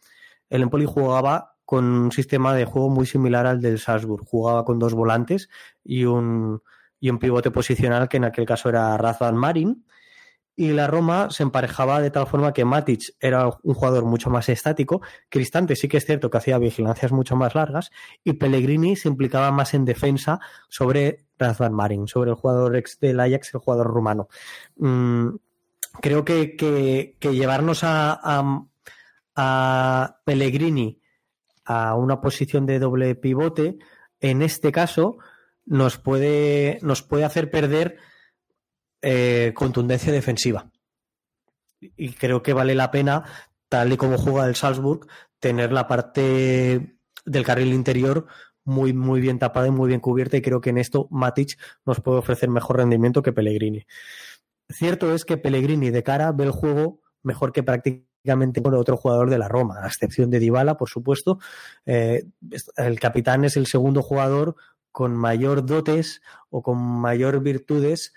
[0.50, 4.26] el Empoli jugaba con un sistema de juego muy similar al del Salzburg.
[4.26, 5.50] Jugaba con dos volantes
[5.84, 6.64] y un,
[7.00, 9.86] y un pivote posicional que en aquel caso era Razvan Marin
[10.56, 14.50] y la Roma se emparejaba de tal forma que Matic era un jugador mucho más
[14.50, 17.92] estático, Cristante sí que es cierto que hacía vigilancias mucho más largas
[18.24, 20.40] y Pellegrini se implicaba más en defensa
[20.70, 24.28] sobre Razvan Marin, sobre el jugador ex del Ajax, el jugador rumano.
[24.76, 25.30] Mm,
[26.02, 28.66] creo que, llevarnos a, a,
[29.36, 31.02] a Pellegrini
[31.66, 33.78] a una posición de doble pivote,
[34.20, 35.18] en este caso,
[35.66, 37.98] nos puede, nos puede hacer perder
[39.02, 40.70] eh, contundencia defensiva.
[41.80, 43.24] Y creo que vale la pena,
[43.70, 45.08] tal y como juega el Salzburg,
[45.40, 48.28] tener la parte del carril interior
[48.64, 50.38] muy, muy bien tapada y muy bien cubierta.
[50.38, 53.86] Y creo que en esto Matic nos puede ofrecer mejor rendimiento que Pellegrini.
[54.70, 59.30] Cierto es que Pellegrini de cara ve el juego mejor que prácticamente con otro jugador
[59.30, 61.40] de la Roma, a excepción de Dybala, por supuesto.
[61.86, 62.26] Eh,
[62.78, 64.56] el capitán es el segundo jugador
[64.92, 68.14] con mayor dotes o con mayor virtudes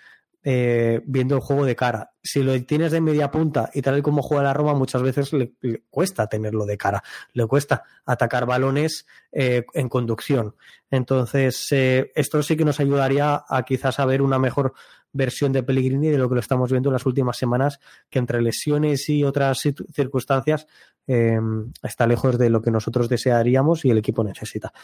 [0.46, 2.12] eh, viendo el juego de cara.
[2.22, 5.32] Si lo tienes de media punta y tal y como juega la Roma, muchas veces
[5.32, 5.54] le,
[5.88, 10.54] cuesta tenerlo de cara, le cuesta atacar balones eh, en conducción.
[10.90, 14.74] Entonces, eh, esto sí que nos ayudaría a quizás a ver una mejor
[15.12, 17.80] versión de Pellegrini de lo que lo estamos viendo en las últimas semanas,
[18.10, 19.62] que entre lesiones y otras
[19.94, 20.66] circunstancias
[21.06, 24.74] está lejos de lo que nosotros desearíamos y el equipo necesita.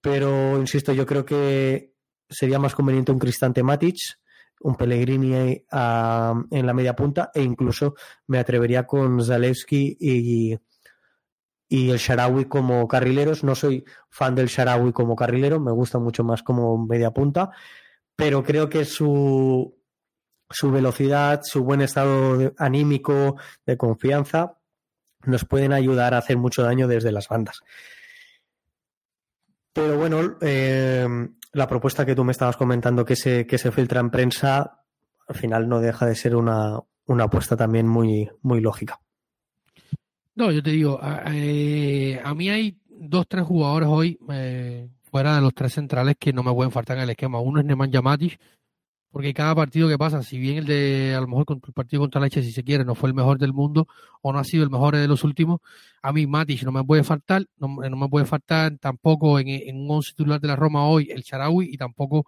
[0.00, 1.92] Pero, insisto, yo creo que
[2.30, 3.98] sería más conveniente un Cristante Matic
[4.60, 7.94] un Pellegrini en la media punta e incluso
[8.26, 10.58] me atrevería con Zalewski y,
[11.68, 13.44] y el Sharawi como carrileros.
[13.44, 17.50] No soy fan del Sharawi como carrilero, me gusta mucho más como media punta,
[18.14, 19.76] pero creo que su,
[20.50, 23.36] su velocidad, su buen estado anímico,
[23.66, 24.58] de confianza,
[25.24, 27.60] nos pueden ayudar a hacer mucho daño desde las bandas.
[29.72, 31.06] Pero bueno, eh,
[31.56, 34.82] la propuesta que tú me estabas comentando que se, que se filtra en prensa,
[35.26, 39.00] al final no deja de ser una, apuesta también muy, muy lógica.
[40.34, 45.40] No, yo te digo, a, eh, mí hay dos, tres jugadores hoy, eh, fuera de
[45.40, 47.40] los tres centrales, que no me pueden faltar en el esquema.
[47.40, 48.38] Uno es Neman Yamatis,
[49.16, 52.20] porque cada partido que pasa, si bien el de, a lo mejor el partido contra
[52.20, 53.88] Leche, si se quiere, no fue el mejor del mundo
[54.20, 55.60] o no ha sido el mejor de los últimos,
[56.02, 60.10] a mí Matic no me puede faltar, no, me puede faltar tampoco en, un once
[60.10, 62.26] titular de la Roma hoy el Charaui y tampoco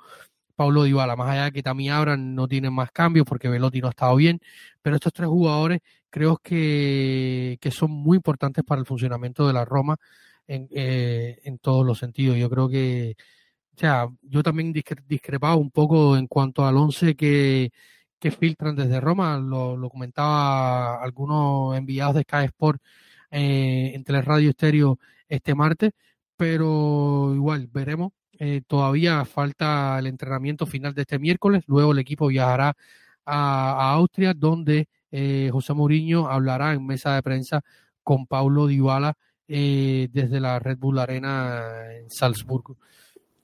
[0.56, 3.88] Paulo Dybala, más allá de que también Abran no tienen más cambios porque Velotti no
[3.88, 4.40] ha estado bien,
[4.80, 9.66] pero estos tres jugadores creo que, que son muy importantes para el funcionamiento de la
[9.66, 9.98] Roma
[10.46, 12.38] en, eh, en todos los sentidos.
[12.38, 13.14] Yo creo que
[13.78, 17.70] o sea, yo también discrepaba un poco en cuanto al 11 que,
[18.18, 22.82] que filtran desde Roma, lo, comentaba algunos enviados de Sky Sport
[23.30, 24.98] eh, en Teleradio Estéreo
[25.28, 25.92] este martes,
[26.36, 28.10] pero igual veremos.
[28.40, 32.74] Eh, todavía falta el entrenamiento final de este miércoles, luego el equipo viajará
[33.24, 37.62] a, Austria, donde eh, José Mourinho hablará en mesa de prensa
[38.02, 39.14] con Paulo Dybala
[39.46, 42.76] eh, desde la Red Bull Arena en Salzburgo.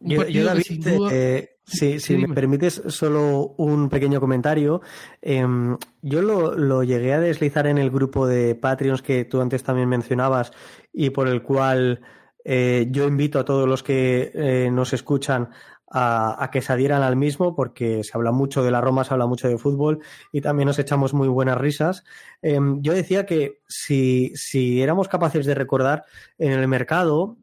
[0.05, 4.83] Yo, David, eh, si me permites solo un pequeño comentario,
[5.23, 9.89] em, yo lo, llegué a deslizar en el grupo de Patreons que tú antes también
[9.89, 10.53] mencionabas
[10.93, 12.03] y por el cual
[12.45, 15.49] eh, yo invito a todos los que eh, nos escuchan
[15.97, 19.27] a, que se adhieran al mismo porque se habla mucho de la Roma, se habla
[19.27, 20.01] mucho de fútbol
[20.33, 22.05] y también nos echamos muy buenas risas.
[22.43, 26.05] Em, yo decía que si, si éramos capaces de recordar
[26.37, 27.37] en el mercado,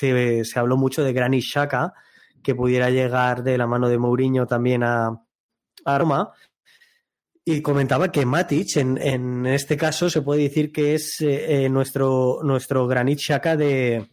[0.00, 1.94] em, se, habló mucho de Granit Xhaka,
[2.42, 5.20] que pudiera llegar de la mano de Mourinho también a,
[5.86, 6.32] Roma.
[7.44, 12.40] Y comentaba que Matic, en, este caso, se puede decir que es eh, eh, nuestro,
[12.42, 14.08] nuestro Granit Xhaka de,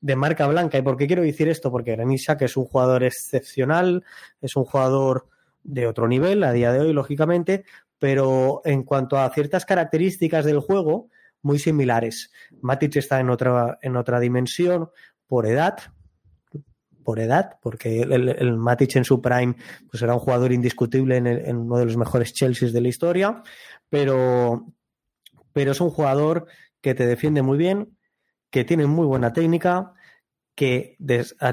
[0.00, 0.78] de marca blanca.
[0.78, 1.70] ¿Y por qué quiero decir esto?
[1.70, 4.04] Porque Granit Xhaka es un jugador excepcional,
[4.40, 5.26] es un jugador
[5.64, 7.64] de otro nivel a día de hoy, lógicamente,
[7.98, 11.10] pero en cuanto a ciertas características del juego,
[11.42, 12.30] muy similares.
[12.60, 14.90] Matic está en otra, en otra dimensión
[15.26, 15.78] por edad,
[17.04, 19.56] por edad, porque el, Matic en su prime
[19.90, 23.42] pues era un jugador indiscutible en, uno de los mejores Chelsea de la historia,
[23.88, 24.66] pero,
[25.52, 26.46] pero es un jugador
[26.80, 27.96] que te defiende muy bien,
[28.50, 29.94] que tiene muy buena técnica,
[30.54, 30.96] que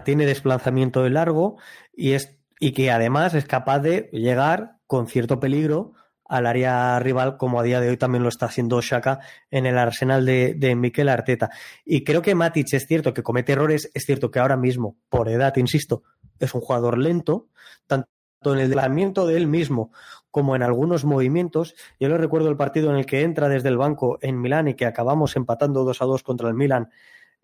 [0.03, 1.57] tiene desplazamiento de largo
[1.93, 5.93] y, es, y que además es capaz de llegar con cierto peligro
[6.27, 9.19] al área rival, como a día de hoy también lo está haciendo Shaka
[9.51, 11.49] en el arsenal de, de Mikel Arteta.
[11.85, 15.29] Y creo que Matic es cierto que comete errores, es cierto que ahora mismo, por
[15.29, 16.03] edad, insisto,
[16.39, 17.47] es un jugador lento,
[17.87, 18.09] tanto
[18.43, 19.91] en el desplazamiento de él mismo
[20.31, 21.75] como en algunos movimientos.
[21.99, 24.73] Yo le recuerdo el partido en el que entra desde el banco en Milán y
[24.73, 26.89] que acabamos empatando 2 a 2 contra el Milán.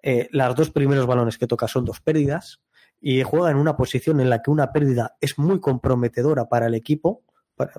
[0.04, 2.62] Eh, las dos primeros balones que toca son dos pérdidas
[3.00, 6.76] y juega en una posición en la que una pérdida es muy comprometedora para el
[6.76, 7.24] equipo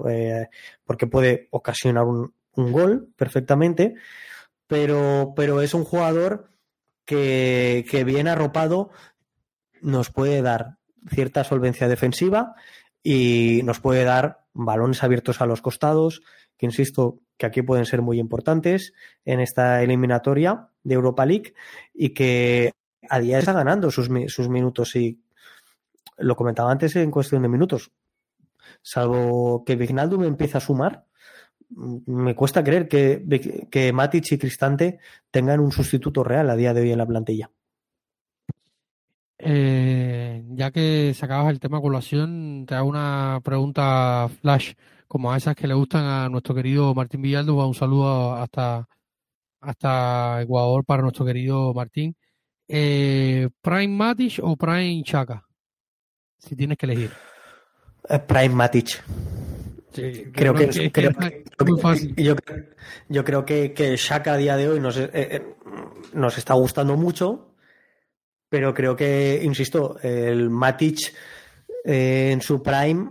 [0.08, 0.48] eh,
[0.84, 3.94] porque puede ocasionar un, gol perfectamente,
[4.66, 6.50] pero, pero es un jugador
[7.04, 8.90] que, que bien arropado
[9.80, 10.76] nos puede dar
[11.08, 12.54] cierta solvencia defensiva
[13.02, 16.22] y nos puede dar balones abiertos a los costados,
[16.56, 18.92] que insisto que aquí pueden ser muy importantes
[19.24, 21.54] en esta eliminatoria de Europa League
[21.94, 22.72] y que
[23.08, 25.20] a día está ganando sus, sus minutos y
[26.18, 27.90] lo comentaba antes en cuestión de minutos
[28.82, 31.06] salvo que me empiece a sumar,
[31.76, 34.98] me cuesta creer que, que Matic y Cristante
[35.30, 37.50] tengan un sustituto real a día de hoy en la plantilla.
[39.44, 44.74] Eh, ya que sacabas el tema colación, te hago una pregunta flash,
[45.08, 47.66] como a esas que le gustan a nuestro querido Martín Villaldo.
[47.66, 48.86] Un saludo hasta,
[49.60, 52.14] hasta Ecuador para nuestro querido Martín.
[52.68, 55.44] Eh, ¿Prime Matic o Prime Chaca?
[56.38, 57.10] Si tienes que elegir.
[58.26, 59.02] Prime Matic.
[60.32, 61.12] creo, que, es, creo,
[61.66, 62.14] muy fácil.
[62.16, 62.34] Yo,
[63.08, 65.54] yo, creo que, que Shaka a día de hoy nos, eh, eh,
[66.12, 67.54] nos está gustando mucho,
[68.48, 71.14] pero creo que, insisto, el Matic
[71.84, 73.10] en su prime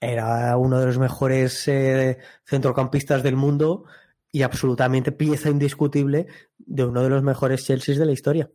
[0.00, 1.68] era uno de los mejores
[2.44, 3.84] centrocampistas del mundo
[4.30, 6.26] y absolutamente pieza indiscutible
[6.58, 8.50] de uno de los mejores Chelsea de la historia.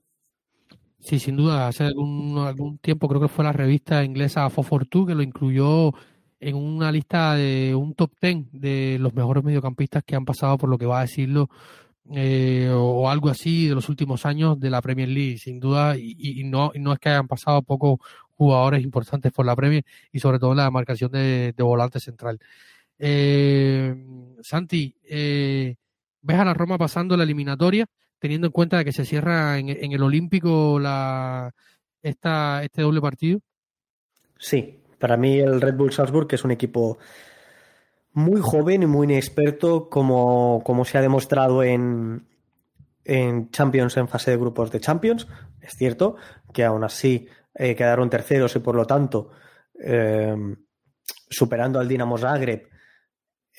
[1.04, 1.68] Sí, sin duda.
[1.68, 5.92] Hace algún, algún tiempo creo que fue la revista inglesa 442 que lo incluyó
[6.40, 10.70] en una lista de un top 10 de los mejores mediocampistas que han pasado por
[10.70, 11.50] lo que va a decirlo
[12.12, 16.44] eh, o algo así de los últimos años de la Premier League, sin duda, y,
[16.46, 18.00] no, no es que hayan pasado pocos
[18.32, 22.40] jugadores importantes por la Premier y sobre todo en la marcación de, de volante central.
[23.00, 23.96] Eh,
[24.42, 25.76] Santi, eh,
[26.22, 27.86] ¿ves a la Roma pasando la eliminatoria,
[28.24, 31.54] teniendo en cuenta que se cierra en, el Olímpico la,
[32.02, 33.42] esta, este doble partido?
[34.40, 36.98] Sí, para mí el Red Bull Salzburg es un equipo
[38.14, 42.26] muy joven y muy inexperto, como, como se ha demostrado en,
[43.04, 45.28] en Champions, en fase de grupos de Champions.
[45.60, 46.16] Es cierto
[46.54, 49.32] que aún así eh, quedaron terceros y por lo tanto,
[49.84, 50.34] eh,
[51.30, 52.70] superando al Dinamo Zagreb,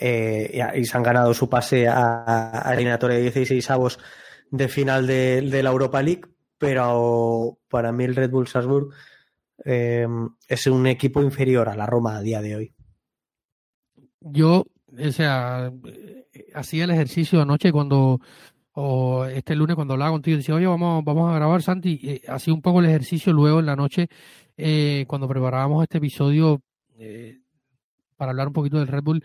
[0.00, 3.98] eh, y se han ganado su pase a, a eliminatoria de 16 avos
[4.50, 6.22] de final de, la Europa League,
[6.58, 8.88] pero para mí el Red Bull Salzburg
[9.64, 10.06] eh,
[10.48, 12.74] es un equipo inferior a la Roma a día de hoy.
[14.20, 14.64] Yo,
[14.98, 15.72] o sea,
[16.54, 18.20] hacía el ejercicio anoche cuando,
[18.72, 22.54] o este lunes cuando hablaba contigo, decía, oye, vamos, vamos a grabar, Santi, eh, hacía
[22.54, 24.08] un poco el ejercicio luego en la noche,
[25.06, 26.62] cuando preparábamos este episodio
[28.16, 29.22] para hablar un poquito del Red Bull,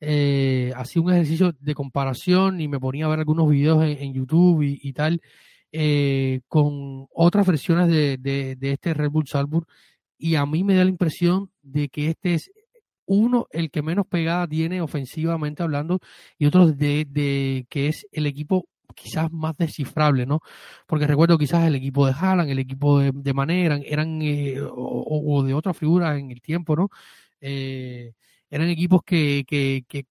[0.00, 4.62] eh, hacía un ejercicio de comparación y me ponía a ver algunos videos en, YouTube
[4.62, 5.20] y, tal,
[5.72, 9.66] eh, con otras versiones de, este Red Bull Salzburg,
[10.18, 12.50] y a mí me da la impresión de que este es
[13.06, 15.98] uno el que menos pegada tiene ofensivamente hablando
[16.38, 20.40] y otro de, que es el equipo quizás más descifrable, ¿no?
[20.86, 25.42] Porque recuerdo quizás el equipo de Haaland, el equipo de, de Manera, eran, eh, o,
[25.44, 26.88] de otras figuras en el tiempo, ¿no?
[27.40, 28.12] Eh,
[28.50, 30.06] eran equipos que, que, que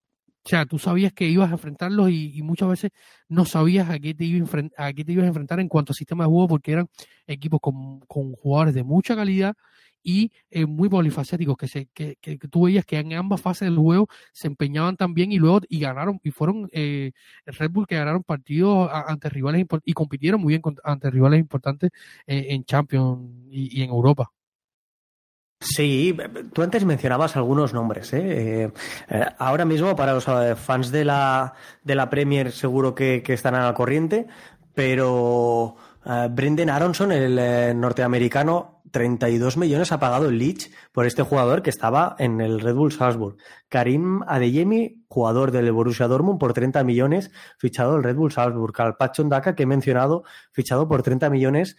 [0.46, 2.92] o sea, tú sabías que ibas a enfrentarlos y, muchas veces
[3.28, 5.96] no sabías a qué, te ibas a, qué te ibas a enfrentar en cuanto a
[5.96, 6.88] sistema de juego porque eran
[7.28, 9.56] equipos con, con jugadores de mucha calidad
[10.02, 13.78] y eh, muy polifacéticos que, se, que, que, tú veías que en ambas fases del
[13.78, 17.12] juego se empeñaban también y luego y ganaron y fueron eh,
[17.46, 21.92] Red Bull que ganaron partidos ante rivales y compitieron muy bien ante rivales importantes
[22.28, 24.32] eh, en Champions y en Europa.
[25.62, 26.16] Sí,
[26.54, 28.14] tú antes mencionabas algunos nombres.
[28.14, 28.64] ¿eh?
[28.64, 28.72] Eh,
[29.10, 30.26] eh, ahora mismo, para los
[30.58, 31.54] fans de la,
[31.84, 34.28] de la Premier, seguro que, que están al corriente,
[34.74, 35.76] pero
[36.32, 42.16] Brendan Aronson, el norteamericano, 32 millones ha pagado el Leeds por este jugador que estaba
[42.20, 43.36] en el Red Bull Salzburg.
[43.68, 48.74] Karim Adeyemi, jugador del Borussia Dortmund, por 30 millones, fichado del Red Bull Salzburg.
[48.74, 51.76] Calpacho Ndaka, que he mencionado, fichado por 30 millones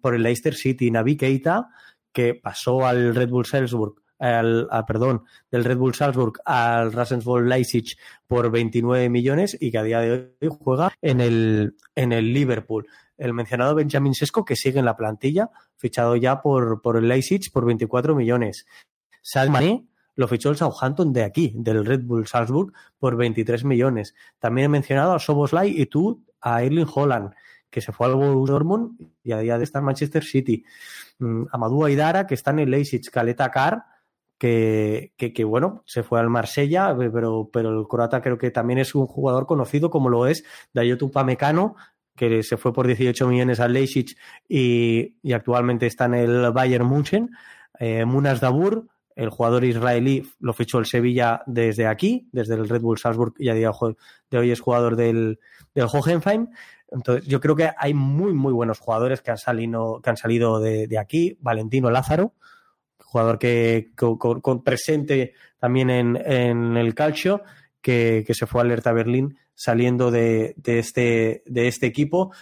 [0.00, 0.90] por el Leicester City.
[0.90, 1.68] Navi Keita,
[2.12, 7.96] que pasó al Red Bull Salzburg, al, perdón, del Red Bull Salzburg al Rasensburg Leipzig
[8.26, 12.86] por 29 millones y que a día de hoy juega en el, en el Liverpool.
[13.16, 17.50] El mencionado Benjamin Sesco, que sigue en la plantilla, fichado ya por, por el Leipzig
[17.52, 18.66] por 24 millones.
[19.22, 24.14] Salmané lo fichó el Southampton de aquí, del Red Bull Salzburg, por 23 millones.
[24.38, 27.32] También he mencionado a Soboslai y tú a Erling Holland,
[27.70, 30.64] que se fue al Borussia Dortmund y a día de estar en Manchester City.
[31.18, 33.84] Mm, Amadou Aidara, que está en el Leipzig, Caleta Car,
[34.38, 38.94] que, que, bueno, se fue al Marsella, pero, pero el croata creo que también es
[38.94, 41.76] un jugador conocido como lo es Dayotu Pamecano,
[42.16, 44.16] que se fue por 18 millones al Leipzig
[44.48, 47.30] y, y actualmente está en el Bayern München.
[47.78, 52.80] Eh, Munas Dabur, el jugador israelí, lo fichó el Sevilla desde aquí, desde el Red
[52.80, 53.70] Bull Salzburg, y a día
[54.30, 55.38] de hoy es jugador del,
[55.74, 56.48] del Hohenheim.
[56.92, 60.60] Entonces, yo creo que hay muy, muy buenos jugadores que han salido, que han salido
[60.60, 61.36] de, aquí.
[61.40, 62.34] Valentino Lázaro,
[62.98, 67.42] jugador que, con, presente también en, el calcio,
[67.80, 72.32] que, se fue a Alerta Berlín saliendo de, este, de este equipo.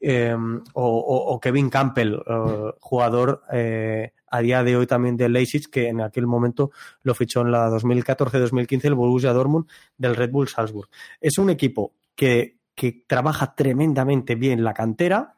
[0.00, 5.88] Em, o, Kevin Campbell, eh, jugador eh, a día de hoy también de Leipzig, que
[5.88, 6.70] en aquel momento
[7.02, 9.66] lo fichó en la 2014-2015 el Borussia Dortmund
[9.96, 10.88] del Red Bull Salzburg.
[11.20, 15.34] Es un equipo que que trabaja tremendamente bien la cantera,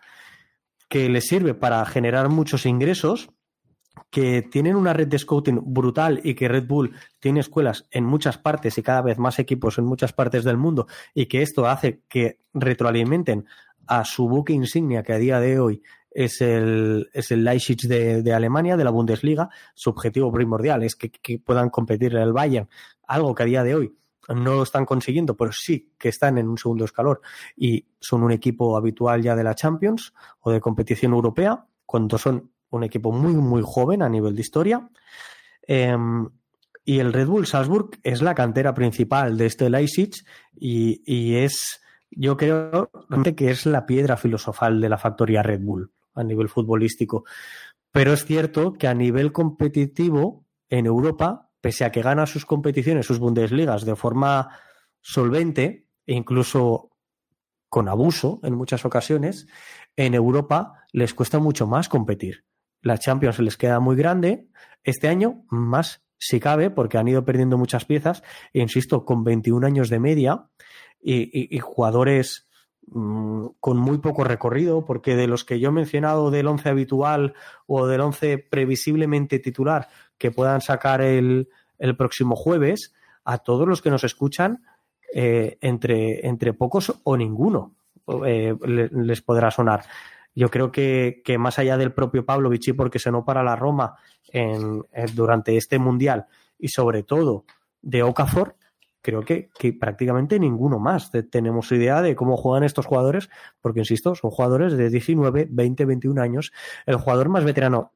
[0.90, 3.30] que le sirve para generar muchos ingresos,
[4.10, 8.36] que tienen una red de scouting brutal y que Red Bull tiene escuelas en muchas
[8.36, 12.02] partes y cada vez más equipos en muchas partes del mundo y que esto hace
[12.08, 13.46] que retroalimenten
[13.86, 18.34] a su buque insignia que a día de hoy es el, es el Leipzig de,
[18.34, 19.48] Alemania, de la Bundesliga.
[19.74, 22.68] Su objetivo primordial es que, puedan competir en el Bayern,
[23.06, 23.96] algo que a día de hoy
[24.28, 27.18] no lo están consiguiendo, pero sí que están en un segundo escalón
[27.56, 32.50] y son un equipo habitual ya de la Champions o de competición europea, cuando son
[32.70, 34.88] un equipo muy, muy joven a nivel de historia.
[35.62, 36.28] Em,
[36.84, 40.10] y el Red Bull Salzburg es la cantera principal de este Leipzig
[40.56, 42.90] y, y es, yo creo
[43.36, 47.24] que es la piedra filosofal de la factoría Red Bull a nivel futbolístico.
[47.92, 53.06] Pero es cierto que a nivel competitivo en Europa, pese a que gana sus competiciones,
[53.06, 54.48] sus Bundesligas de forma
[55.00, 56.90] solvente e incluso
[57.68, 59.46] con abuso en muchas ocasiones,
[59.96, 62.44] en Europa les cuesta mucho más competir.
[62.82, 64.48] La Champions les queda muy grande,
[64.82, 68.22] este año más si cabe, porque han ido perdiendo muchas piezas,
[68.52, 70.48] insisto, con 21 años de media
[71.00, 72.48] y, jugadores
[72.88, 77.34] mm, con muy poco recorrido, porque de los que yo he mencionado del 11 habitual
[77.66, 79.88] o del 11 previsiblemente titular
[80.20, 81.48] que puedan sacar el,
[81.78, 82.92] el próximo jueves,
[83.24, 84.62] a todos los que nos escuchan,
[85.12, 87.74] eh, entre, entre pocos o ninguno
[88.26, 89.84] eh, les podrá sonar.
[90.34, 93.56] Yo creo que, que, más allá del propio Pablo Vichy, porque se no para la
[93.56, 93.96] Roma
[95.14, 96.26] durante este mundial
[96.56, 97.46] y sobre todo
[97.82, 98.56] de Okafor,
[99.02, 103.30] creo que, que, prácticamente ninguno más tenemos idea de cómo juegan estos jugadores,
[103.60, 106.52] porque insisto, son jugadores de 19, 20, 21 años.
[106.86, 107.92] El jugador más veterano,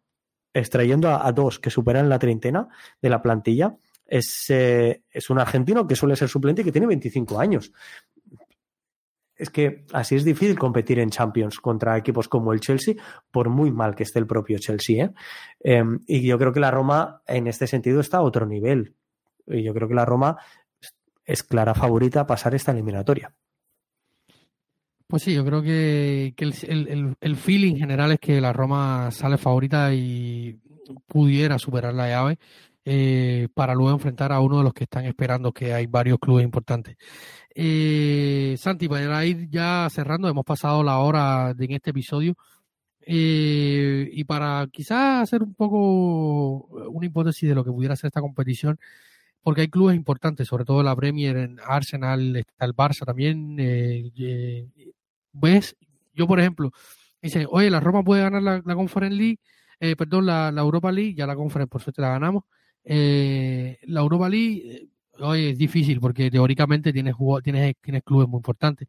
[0.55, 2.69] extrayendo a, dos que superan la treintena
[3.03, 3.77] de la plantilla,
[4.07, 7.73] es, eh, es un argentino que suele ser suplente y que tiene 25 años
[9.37, 12.95] es que así es difícil competir en Champions contra equipos como el Chelsea,
[13.31, 15.05] por muy mal que esté el propio Chelsea.
[15.05, 15.11] ¿eh?
[15.61, 18.95] Em, y yo creo que la Roma, en este sentido, está a otro nivel.
[19.47, 20.39] Y yo creo que la Roma
[21.25, 23.35] es clara favorita a pasar esta eliminatoria.
[25.07, 30.59] Pues sí, yo creo que, el, feeling general es que la Roma sale favorita y
[31.07, 32.39] pudiera superar la llave
[32.85, 36.45] eh, para luego enfrentar a uno de los que están esperando, que hay varios clubes
[36.45, 36.97] importantes.
[37.55, 42.35] Eh, Santi, para ir ya cerrando, hemos pasado la hora de, en este episodio.
[43.07, 48.21] Eh, y para quizás hacer un poco una hipótesis de lo que pudiera ser esta
[48.23, 48.79] competición,
[49.45, 53.57] porque hay clubes importantes, sobre todo la Premier, en Arsenal, está el Barça también.
[53.61, 54.67] Eh, eh,
[55.33, 55.77] ¿Ves?
[56.15, 56.73] Yo, por ejemplo,
[57.21, 59.39] dice, oye, la Roma puede ganar la, la Conference League,
[59.81, 62.45] eh, perdón, la, la, Europa League, ya la Conference por suerte la ganamos.
[62.85, 64.89] Eh, la Europa League,
[65.21, 68.89] hoy es difícil porque teóricamente tienes, tienes, tienes clubes muy importantes,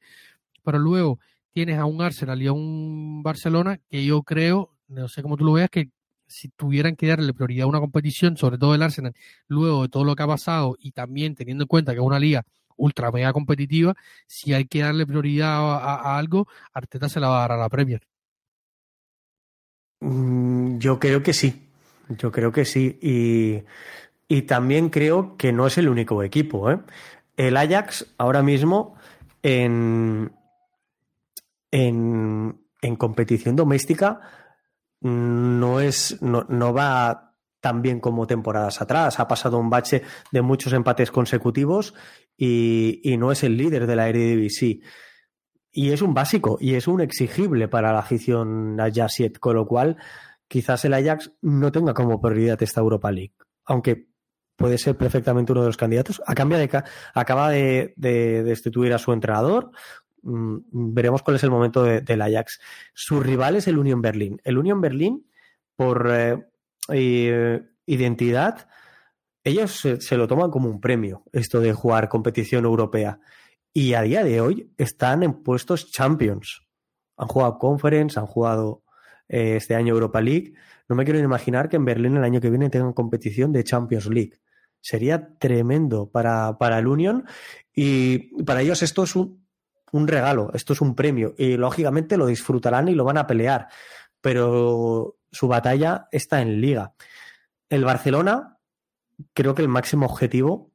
[0.63, 1.19] pero luego
[1.51, 5.43] tienes a un Arsenal y a un Barcelona que yo creo, no sé cómo tú
[5.43, 5.89] lo veas, que
[6.27, 9.13] si tuvieran que darle prioridad a una competición, sobre todo el Arsenal,
[9.47, 12.19] luego de todo lo que ha pasado y también teniendo en cuenta que es una
[12.19, 12.45] liga
[12.77, 13.95] ultra mega competitiva,
[14.27, 17.69] si hay que darle prioridad a, algo, Arteta se la va a dar a la
[17.69, 18.01] Premier.
[20.01, 21.69] Mm, yo creo que sí,
[22.09, 22.99] yo creo que sí.
[24.27, 26.71] Y también creo que no es el único equipo.
[26.71, 26.79] ¿eh?
[27.37, 28.95] El Ajax ahora mismo
[29.43, 30.31] en,
[31.71, 34.21] en, competición doméstica
[35.05, 39.19] no, es, no, va tan bien como temporadas atrás.
[39.19, 40.01] Ha pasado un bache
[40.31, 41.93] de muchos empates consecutivos
[42.37, 44.81] y, y no es el líder de la Eredivisie.
[45.71, 49.97] Y es un básico y es un exigible para la afición Ajaxiet, con lo cual
[50.47, 53.33] quizás el Ajax no tenga como prioridad esta Europa League.
[53.65, 54.07] Aunque
[54.55, 56.21] puede ser perfectamente uno de los candidatos.
[56.25, 56.83] A cambio de
[57.13, 59.71] acaba de, destituir a su entrenador.
[60.25, 62.59] Mm, veremos cuál es el momento del Ajax.
[62.93, 64.41] Su rival es el Union Berlin.
[64.43, 65.25] El Union Berlin,
[65.75, 66.11] por
[66.89, 68.67] eh, identidad,
[69.43, 73.19] ellos se, lo toman como un premio, esto de jugar competición europea.
[73.71, 76.63] Y a día de hoy están en puestos champions.
[77.17, 78.83] Han jugado Conference, han jugado
[79.27, 80.53] eh, este año Europa League.
[80.89, 84.07] No me quiero imaginar que en Berlín el año que viene tengan competición de Champions
[84.07, 84.39] League.
[84.81, 87.25] Sería tremendo para, para el Union
[87.75, 89.44] y para ellos esto es un,
[89.91, 93.67] un regalo, esto es un premio y lógicamente lo disfrutarán y lo van a pelear,
[94.21, 96.93] pero su batalla está en liga.
[97.69, 98.57] El Barcelona,
[99.33, 100.71] creo que el máximo objetivo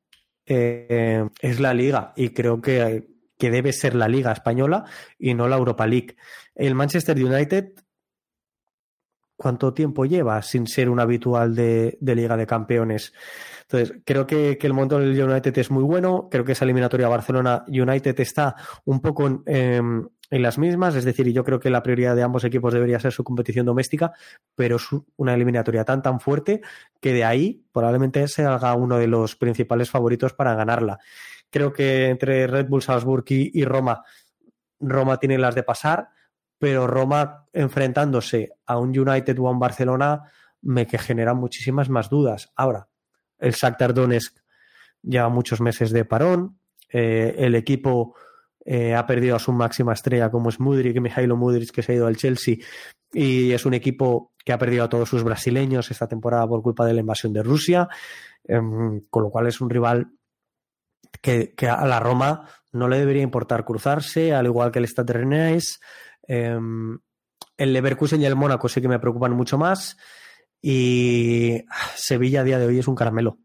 [0.46, 3.06] eh, es la liga y creo que,
[3.38, 4.84] que, debe ser la liga española
[5.18, 6.16] y no la Europa League.
[6.54, 7.72] El Manchester United,
[9.36, 13.12] ¿cuánto tiempo lleva sin ser un habitual de, de Liga de Campeones?
[13.72, 16.28] Entonces, creo que, el momento del United es muy bueno.
[16.28, 20.96] Creo que esa eliminatoria Barcelona-United está un poco em, en, las mismas.
[20.96, 24.12] Es decir, yo creo que la prioridad de ambos equipos debería ser su competición doméstica,
[24.56, 26.62] pero es una eliminatoria tan, tan fuerte
[27.00, 30.98] que de ahí probablemente se haga uno de los principales favoritos para ganarla.
[31.48, 34.02] Creo que entre Red Bull Salzburg y, Roma,
[34.80, 36.08] Roma tiene las de pasar
[36.58, 40.24] pero Roma enfrentándose a un United o a un Barcelona
[40.60, 42.52] me que genera muchísimas más dudas.
[42.54, 42.89] Ahora,
[43.40, 44.36] el Shakhtar Donetsk
[45.02, 46.58] lleva muchos meses de parón,
[46.92, 48.14] eh, el equipo
[48.64, 51.94] eh, ha perdido a su máxima estrella como es Mudrik, Mijailo Mudrik, que se ha
[51.94, 52.56] ido al Chelsea,
[53.12, 56.86] y es un equipo que ha perdido a todos sus brasileños esta temporada por culpa
[56.86, 57.88] de la invasión de Rusia,
[58.44, 60.12] em, con lo cual es un rival
[61.20, 65.80] que, a la Roma no le debería importar cruzarse, al igual que el Stade Rennais.
[66.22, 66.98] Em,
[67.56, 69.96] el Leverkusen y el Mónaco sí que me preocupan mucho más.
[70.62, 71.64] Y
[71.96, 73.38] Sevilla a día de hoy es un caramelo.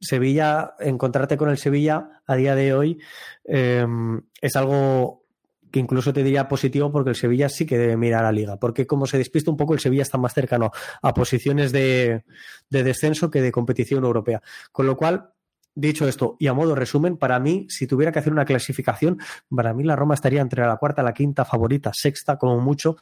[0.00, 3.00] Sevilla, encontrarte con el Sevilla a día de hoy
[3.44, 5.22] em, es algo
[5.70, 8.56] que incluso te diría positivo porque el Sevilla sí que debe mirar a la liga,
[8.58, 10.70] porque como se despista un poco, el Sevilla está más cercano
[11.00, 12.24] a posiciones de,
[12.68, 14.42] de descenso que de competición europea.
[14.70, 15.32] Con lo cual,
[15.74, 19.18] Dicho esto, y a modo resumen, para mí, si tuviera que hacer una clasificación,
[19.48, 22.96] para mí la Roma estaría entre la cuarta, la quinta favorita, sexta como mucho,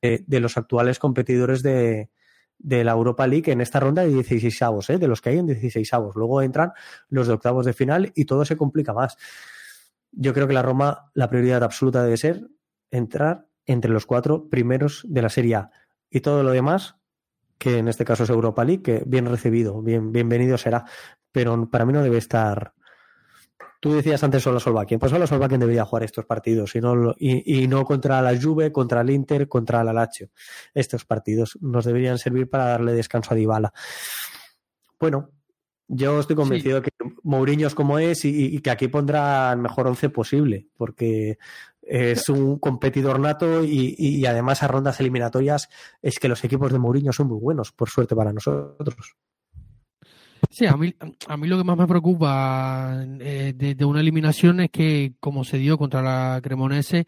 [0.00, 2.10] eh, de los actuales competidores de,
[2.58, 5.46] la Europa League en esta ronda de 16 avos, eh, de los que hay en
[5.46, 6.16] 16 avos.
[6.16, 6.72] Luego entran
[7.08, 9.16] los de octavos de final y todo se complica más.
[10.12, 12.48] Yo creo que la Roma, la prioridad absoluta debe ser
[12.90, 15.70] entrar entre los cuatro primeros de la Serie A.
[16.10, 16.96] Y todo lo demás,
[17.58, 20.84] que en este caso es Europa League, que bien recibido, bien, bienvenido será
[21.36, 22.72] pero para mí no debe estar.
[23.80, 27.66] Tú decías antes solo Solbakken, pues solo Solbakken debería jugar estos partidos y no, y,
[27.68, 30.30] no contra la Juve, contra el Inter, contra la Lazio.
[30.74, 33.72] Estos partidos nos deberían servir para darle descanso a Dybala.
[34.98, 35.30] Bueno,
[35.88, 36.90] yo estoy convencido de que
[37.22, 41.38] Mourinho es como es y, que aquí pondrá el mejor once posible, porque
[41.82, 45.68] es un competidor nato y, y, además a rondas eliminatorias
[46.02, 49.16] es que los equipos de Mourinho son muy buenos, por suerte para nosotros.
[50.50, 50.94] Sí, a mí,
[51.28, 55.58] a mí lo que más me preocupa eh, de, una eliminación es que, como se
[55.58, 57.06] dio contra la Cremonese,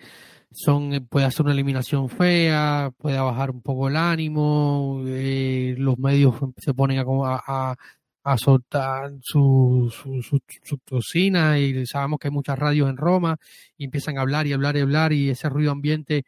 [0.51, 5.99] son, eh, puede hacer una eliminación fea, puede bajar un poco el ánimo, eh, los
[5.99, 7.05] medios se ponen a,
[7.47, 7.77] a,
[8.25, 13.37] a soltar su, su, su, cocina y sabemos que hay muchas radios en Roma
[13.77, 16.25] y empiezan a hablar y hablar y hablar y ese ruido ambiente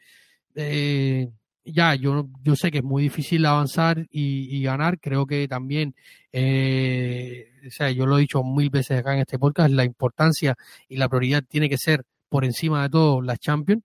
[0.55, 1.31] eh,
[1.73, 4.99] ya, yo, yo sé que es muy difícil avanzar y, ganar.
[5.01, 5.95] Creo que también,
[6.33, 10.57] eh, o sea, yo lo he dicho mil veces acá en este podcast, la importancia
[10.89, 13.83] y la prioridad tiene que ser por encima de todo las Champions.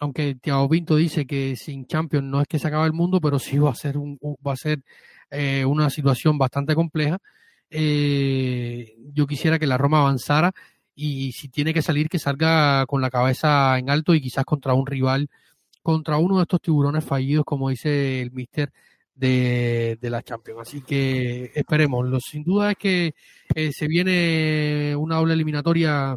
[0.00, 3.38] Aunque Thiago Pinto dice que sin Champions no es que se acaba el mundo, pero
[3.38, 4.80] sí va a ser, un, va a ser
[5.30, 7.18] eh, una situación bastante compleja.
[7.70, 10.52] Eh, yo quisiera que la Roma avanzara
[10.94, 14.74] y si tiene que salir, que salga con la cabeza en alto y quizás contra
[14.74, 15.28] un rival
[15.84, 18.72] contra uno de estos tiburones fallidos, como dice el mister
[19.14, 20.62] de, la Champions.
[20.62, 22.06] Así que esperemos.
[22.08, 23.14] Lo, sin duda es que
[23.54, 26.16] eh, se viene una doble eliminatoria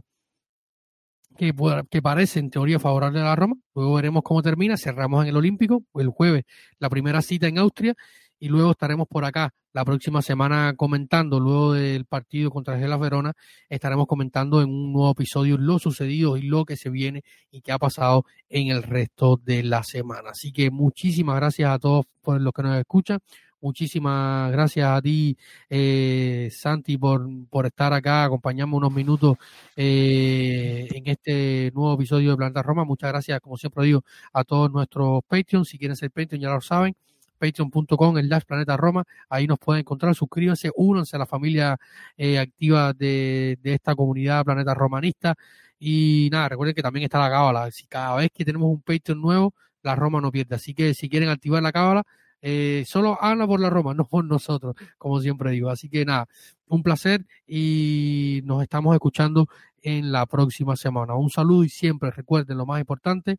[1.38, 1.54] que,
[1.92, 3.58] que parece en teoría favorable a la Roma.
[3.76, 4.78] Luego veremos cómo termina.
[4.78, 6.46] Cerramos en el Olímpico el jueves
[6.80, 7.94] la primera cita en Austria
[8.40, 13.34] y luego estaremos por acá la próxima semana comentando, luego del partido contra el Verona,
[13.70, 17.72] estaremos comentando en un nuevo episodio lo sucedido y lo que se viene y qué
[17.72, 20.32] ha pasado en el resto de la semana.
[20.32, 23.20] Así que muchísimas gracias a todos por los que nos escuchan.
[23.60, 25.38] Muchísimas gracias a ti,
[25.70, 29.38] eh, Santi, por, por estar acá, acompañarme unos minutos
[29.76, 32.84] eh, en este nuevo episodio de Planta Roma.
[32.84, 34.04] Muchas gracias, como siempre digo,
[34.34, 35.70] a todos nuestros Patreons.
[35.70, 36.96] Si quieren ser Patreon, ya lo saben
[37.38, 41.78] patreon.com, el Dash Planeta Roma, ahí nos pueden encontrar, suscríbanse, únanse a la familia
[42.18, 45.36] eh, activa de, esta comunidad Planeta Romanista
[45.80, 49.22] y nada, recuerden que también está la cábala, si cada vez que tenemos un Patreon
[49.22, 49.54] nuevo,
[49.84, 52.04] la Roma no pierde, así que si quieren activar la cábala,
[52.42, 55.70] eh, solo habla por la Roma, no por nosotros, como siempre digo.
[55.70, 56.28] Así que nada,
[56.68, 59.48] un placer y nos estamos escuchando
[59.82, 61.16] en la próxima semana.
[61.16, 63.38] Un saludo y siempre recuerden lo más importante,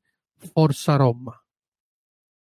[0.55, 1.48] Forza Roma.